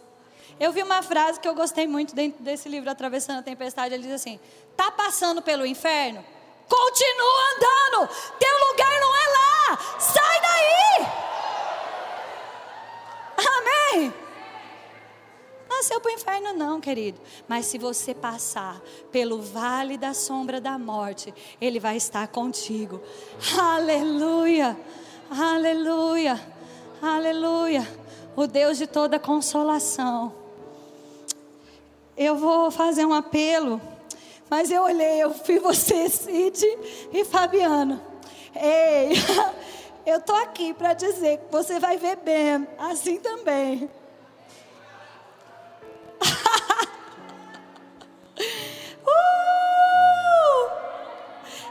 Eu 0.59 0.73
vi 0.73 0.83
uma 0.83 1.01
frase 1.01 1.39
que 1.39 1.47
eu 1.47 1.55
gostei 1.55 1.87
muito 1.87 2.13
dentro 2.13 2.43
desse 2.43 2.67
livro, 2.67 2.89
Atravessando 2.89 3.39
a 3.39 3.43
Tempestade. 3.43 3.93
Ele 3.93 4.03
diz 4.03 4.11
assim: 4.11 4.39
Tá 4.75 4.91
passando 4.91 5.41
pelo 5.41 5.65
inferno? 5.65 6.23
Continua 6.67 7.41
andando. 7.55 8.09
Teu 8.37 8.67
lugar 8.69 8.99
não 8.99 9.15
é 9.15 9.27
lá. 9.27 9.79
Sai 9.99 10.41
daí. 10.41 11.07
Amém. 13.37 14.13
Nasceu 15.69 16.01
para 16.01 16.11
o 16.11 16.13
inferno, 16.13 16.53
não, 16.53 16.81
querido. 16.81 17.21
Mas 17.47 17.65
se 17.67 17.77
você 17.77 18.13
passar 18.13 18.81
pelo 19.11 19.41
vale 19.41 19.97
da 19.97 20.13
sombra 20.13 20.59
da 20.59 20.77
morte, 20.77 21.33
Ele 21.61 21.79
vai 21.79 21.95
estar 21.95 22.27
contigo. 22.27 23.01
Aleluia, 23.57 24.77
aleluia, 25.31 26.39
aleluia. 27.01 27.87
O 28.35 28.45
Deus 28.45 28.77
de 28.77 28.87
toda 28.87 29.17
consolação. 29.17 30.38
Eu 32.19 32.35
vou 32.35 32.69
fazer 32.69 33.05
um 33.05 33.13
apelo, 33.13 33.81
mas 34.49 34.69
eu 34.69 34.83
olhei, 34.83 35.23
eu 35.23 35.29
vi 35.31 35.57
você, 35.57 36.07
Cid 36.11 36.63
e 37.13 37.23
Fabiana. 37.23 38.01
Ei, 38.53 39.13
Eu 40.05 40.17
estou 40.17 40.35
aqui 40.35 40.73
para 40.73 40.93
dizer 40.93 41.37
que 41.37 41.51
você 41.51 41.79
vai 41.79 41.97
ver 41.97 42.15
bem, 42.17 42.67
assim 42.79 43.19
também. 43.19 43.89
uh! 49.05 50.69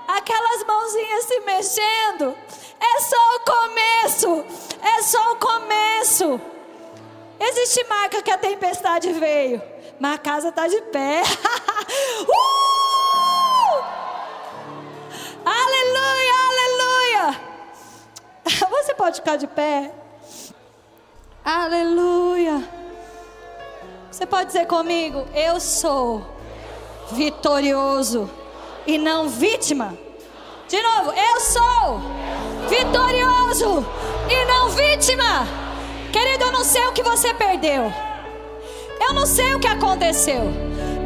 Aquelas 0.07 0.65
mãozinhas 0.65 1.25
se 1.25 1.41
mexendo. 1.41 2.37
É 2.81 3.01
só 3.01 3.17
o 3.35 3.41
começo. 3.41 4.45
É 4.83 5.03
só 5.03 5.33
o 5.33 5.37
começo. 5.37 6.41
Existe 7.41 7.85
marca 7.89 8.23
que 8.23 8.31
a 8.31 8.39
tempestade 8.39 9.13
veio, 9.15 9.61
mas 10.01 10.15
a 10.15 10.19
casa 10.19 10.49
está 10.49 10.67
de 10.67 10.81
pé. 10.83 11.23
uh! 12.23 12.89
Aleluia, 15.45 16.35
aleluia. 16.51 17.41
Você 18.71 18.95
pode 18.95 19.17
ficar 19.17 19.37
de 19.37 19.47
pé. 19.47 19.93
Aleluia. 21.45 22.69
Você 24.11 24.27
pode 24.27 24.47
dizer 24.47 24.67
comigo: 24.67 25.27
Eu 25.35 25.61
sou 25.61 26.27
vitorioso 27.13 28.31
e 28.87 28.99
não 28.99 29.29
vítima. 29.29 29.97
De 30.69 30.83
novo, 30.83 31.13
eu 31.13 31.41
sou 31.41 32.01
vitorioso 32.69 33.87
e 34.31 34.45
não 34.45 34.69
vítima. 34.71 35.47
Querido, 36.13 36.45
eu 36.45 36.53
não 36.53 36.65
sei 36.65 36.87
o 36.87 36.93
que 36.93 37.03
você 37.03 37.33
perdeu. 37.33 38.08
Eu 39.01 39.15
não 39.15 39.27
sei 39.27 39.55
o 39.55 39.61
que 39.61 39.67
aconteceu. 39.67 40.43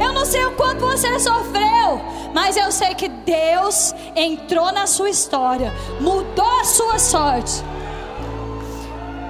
Eu 0.01 0.13
não 0.13 0.25
sei 0.25 0.45
o 0.47 0.53
quanto 0.53 0.81
você 0.81 1.19
sofreu, 1.21 2.01
mas 2.35 2.57
eu 2.57 2.73
sei 2.73 2.95
que 2.95 3.09
Deus 3.09 3.95
entrou 4.17 4.73
na 4.73 4.87
sua 4.87 5.11
história, 5.11 5.73
mudou 6.01 6.61
a 6.61 6.65
sua 6.65 6.99
sorte. 6.99 7.63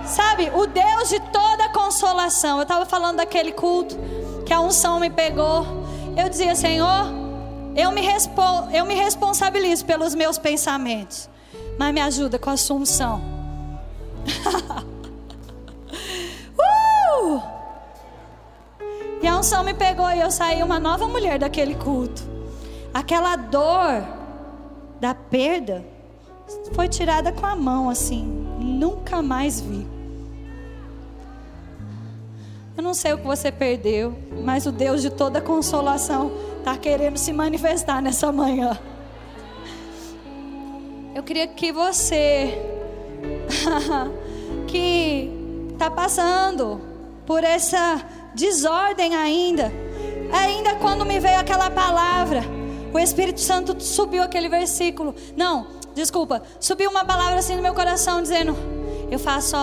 Sabe, 0.06 0.50
o 0.54 0.66
Deus 0.66 1.08
de 1.08 1.20
toda 1.30 1.68
consolação. 1.70 2.58
Eu 2.58 2.62
estava 2.62 2.86
falando 2.86 3.16
daquele 3.18 3.52
culto 3.52 3.96
que 4.44 4.52
a 4.52 4.60
unção 4.60 5.00
me 5.00 5.10
pegou. 5.10 5.66
Eu 6.16 6.28
dizia, 6.28 6.54
Senhor, 6.54 7.06
eu 7.74 7.90
me, 7.90 8.02
eu 8.72 8.84
me 8.84 8.94
responsabilizo 8.94 9.84
pelos 9.84 10.14
meus 10.14 10.38
pensamentos, 10.38 11.28
mas 11.78 11.94
me 11.94 12.00
ajuda 12.00 12.38
com 12.38 12.50
a 12.50 12.56
sua 12.56 12.76
unção. 12.76 13.22
uh! 16.58 17.51
E 19.22 19.28
a 19.28 19.38
unção 19.38 19.62
me 19.62 19.72
pegou 19.72 20.10
e 20.10 20.20
eu 20.20 20.30
saí 20.30 20.62
uma 20.62 20.80
nova 20.80 21.06
mulher 21.06 21.38
daquele 21.38 21.76
culto. 21.76 22.22
Aquela 22.92 23.36
dor 23.36 24.04
da 25.00 25.14
perda 25.14 25.84
foi 26.72 26.88
tirada 26.88 27.30
com 27.30 27.46
a 27.46 27.54
mão 27.54 27.88
assim. 27.88 28.24
Nunca 28.58 29.22
mais 29.22 29.60
vi. 29.60 29.86
Eu 32.76 32.82
não 32.82 32.94
sei 32.94 33.12
o 33.12 33.18
que 33.18 33.26
você 33.26 33.52
perdeu, 33.52 34.16
mas 34.44 34.66
o 34.66 34.72
Deus 34.72 35.02
de 35.02 35.10
toda 35.10 35.40
consolação 35.40 36.32
está 36.58 36.76
querendo 36.76 37.16
se 37.16 37.32
manifestar 37.32 38.02
nessa 38.02 38.32
manhã. 38.32 38.76
Eu 41.14 41.22
queria 41.22 41.46
que 41.46 41.70
você, 41.70 42.58
que 44.66 45.30
está 45.72 45.90
passando 45.90 46.80
por 47.26 47.44
essa 47.44 48.04
desordem 48.34 49.14
ainda. 49.14 49.72
Ainda 50.32 50.76
quando 50.76 51.04
me 51.04 51.20
veio 51.20 51.38
aquela 51.38 51.70
palavra, 51.70 52.42
o 52.92 52.98
Espírito 52.98 53.40
Santo 53.40 53.78
subiu 53.82 54.22
aquele 54.22 54.48
versículo. 54.48 55.14
Não, 55.36 55.66
desculpa, 55.94 56.42
subiu 56.58 56.90
uma 56.90 57.04
palavra 57.04 57.38
assim 57.38 57.56
no 57.56 57.62
meu 57.62 57.74
coração 57.74 58.22
dizendo: 58.22 58.56
Eu 59.10 59.18
faço 59.18 59.56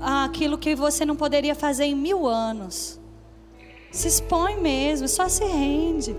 aquilo 0.00 0.56
que 0.56 0.74
você 0.74 1.04
não 1.04 1.16
poderia 1.16 1.54
fazer 1.54 1.84
em 1.84 1.94
mil 1.94 2.26
anos. 2.26 2.98
Se 3.90 4.08
expõe 4.08 4.56
mesmo, 4.56 5.08
só 5.08 5.28
se 5.28 5.44
rende. 5.44 6.16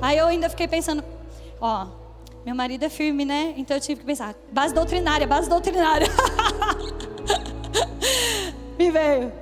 Aí 0.00 0.18
eu 0.18 0.26
ainda 0.26 0.50
fiquei 0.50 0.66
pensando: 0.66 1.04
Ó, 1.60 1.86
meu 2.44 2.54
marido 2.54 2.84
é 2.84 2.88
firme, 2.88 3.24
né? 3.24 3.54
Então 3.56 3.76
eu 3.76 3.80
tive 3.80 4.00
que 4.00 4.06
pensar: 4.06 4.34
base 4.50 4.74
doutrinária, 4.74 5.26
base 5.26 5.48
doutrinária. 5.48 6.08
me 8.78 8.90
veio. 8.90 9.41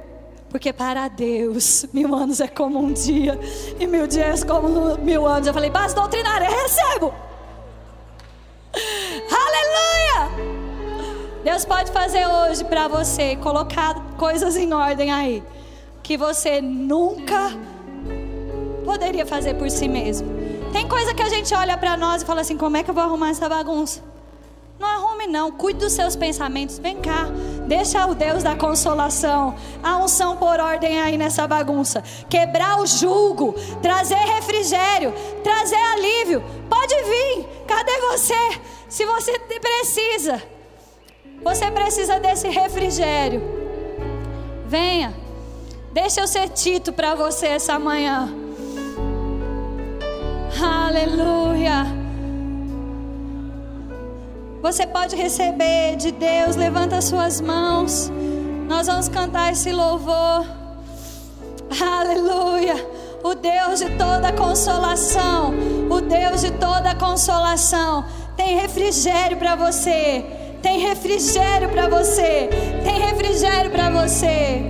Porque 0.51 0.73
para 0.73 1.07
Deus, 1.07 1.87
mil 1.93 2.13
anos 2.13 2.41
é 2.41 2.49
como 2.49 2.81
um 2.81 2.93
dia, 2.93 3.39
e 3.79 3.87
mil 3.87 4.07
dias 4.07 4.43
é 4.43 4.47
como 4.47 4.99
mil 4.99 5.25
anos. 5.27 5.47
Eu 5.47 5.55
falei, 5.55 5.71
base 5.71 5.95
doutrinária, 5.95 6.49
recebo. 6.49 7.15
Aleluia! 9.31 10.61
Deus 11.45 11.65
pode 11.65 11.93
fazer 11.93 12.27
hoje 12.27 12.65
para 12.65 12.89
você, 12.89 13.37
colocar 13.37 13.95
coisas 14.19 14.57
em 14.57 14.75
ordem 14.75 15.13
aí, 15.13 15.43
que 16.03 16.17
você 16.17 16.61
nunca 16.61 17.57
poderia 18.85 19.25
fazer 19.25 19.55
por 19.55 19.71
si 19.71 19.89
mesmo. 19.89 20.29
Tem 20.73 20.87
coisa 20.89 21.15
que 21.15 21.23
a 21.23 21.29
gente 21.29 21.55
olha 21.55 21.79
para 21.79 21.97
nós 21.97 22.23
e 22.23 22.27
fala 22.27 22.41
assim: 22.41 22.57
como 22.57 22.77
é 22.77 22.83
que 22.83 22.91
eu 22.91 22.95
vou 22.95 23.05
arrumar 23.05 23.31
essa 23.31 23.49
bagunça? 23.49 24.03
Não 24.79 24.89
não. 25.27 25.51
Cuide 25.51 25.81
dos 25.81 25.93
seus 25.93 26.17
pensamentos. 26.17 26.79
Vem 26.79 26.97
cá. 26.97 27.29
Deixa 27.67 28.07
o 28.07 28.15
Deus 28.15 28.43
da 28.43 28.55
consolação. 28.55 29.55
A 29.83 29.99
unção 29.99 30.37
por 30.37 30.59
ordem 30.59 31.01
aí 31.01 31.17
nessa 31.17 31.47
bagunça. 31.47 32.03
Quebrar 32.29 32.81
o 32.81 32.87
jugo. 32.87 33.55
Trazer 33.83 34.17
refrigério. 34.17 35.13
Trazer 35.43 35.77
alívio. 35.95 36.43
Pode 36.69 36.95
vir. 36.95 37.49
Cadê 37.67 37.93
você? 38.13 38.61
Se 38.89 39.05
você 39.05 39.39
precisa. 39.39 40.43
Você 41.43 41.71
precisa 41.71 42.19
desse 42.21 42.49
refrigério. 42.49 43.43
Venha. 44.67 45.15
Deixa 45.93 46.21
eu 46.21 46.27
ser 46.27 46.49
Tito 46.51 46.93
para 46.93 47.15
você 47.15 47.47
essa 47.47 47.79
manhã. 47.79 48.33
Aleluia. 50.63 52.00
Você 54.63 54.87
pode 54.87 55.17
receber 55.17 55.97
de 55.97 56.13
Deus, 56.13 56.55
levanta 56.55 57.01
suas 57.01 57.41
mãos. 57.41 58.13
Nós 58.69 58.87
vamos 58.87 59.09
cantar 59.09 59.53
esse 59.53 59.73
louvor. 59.73 60.45
Aleluia. 61.81 62.75
O 63.25 63.35
Deus 63.35 63.81
de 63.81 63.91
toda 63.97 64.33
consolação, 64.33 65.55
o 65.91 66.01
Deus 66.01 66.43
de 66.43 66.51
toda 66.53 66.95
consolação, 66.95 68.05
tem 68.37 68.59
refrigério 68.59 69.39
para 69.39 69.57
você. 69.57 70.25
Tem 70.63 70.81
refrigério 70.81 71.71
para 71.71 71.89
você. 71.89 72.51
Tem 72.85 73.01
refrigério 73.01 73.71
para 73.71 73.89
você. 73.89 74.63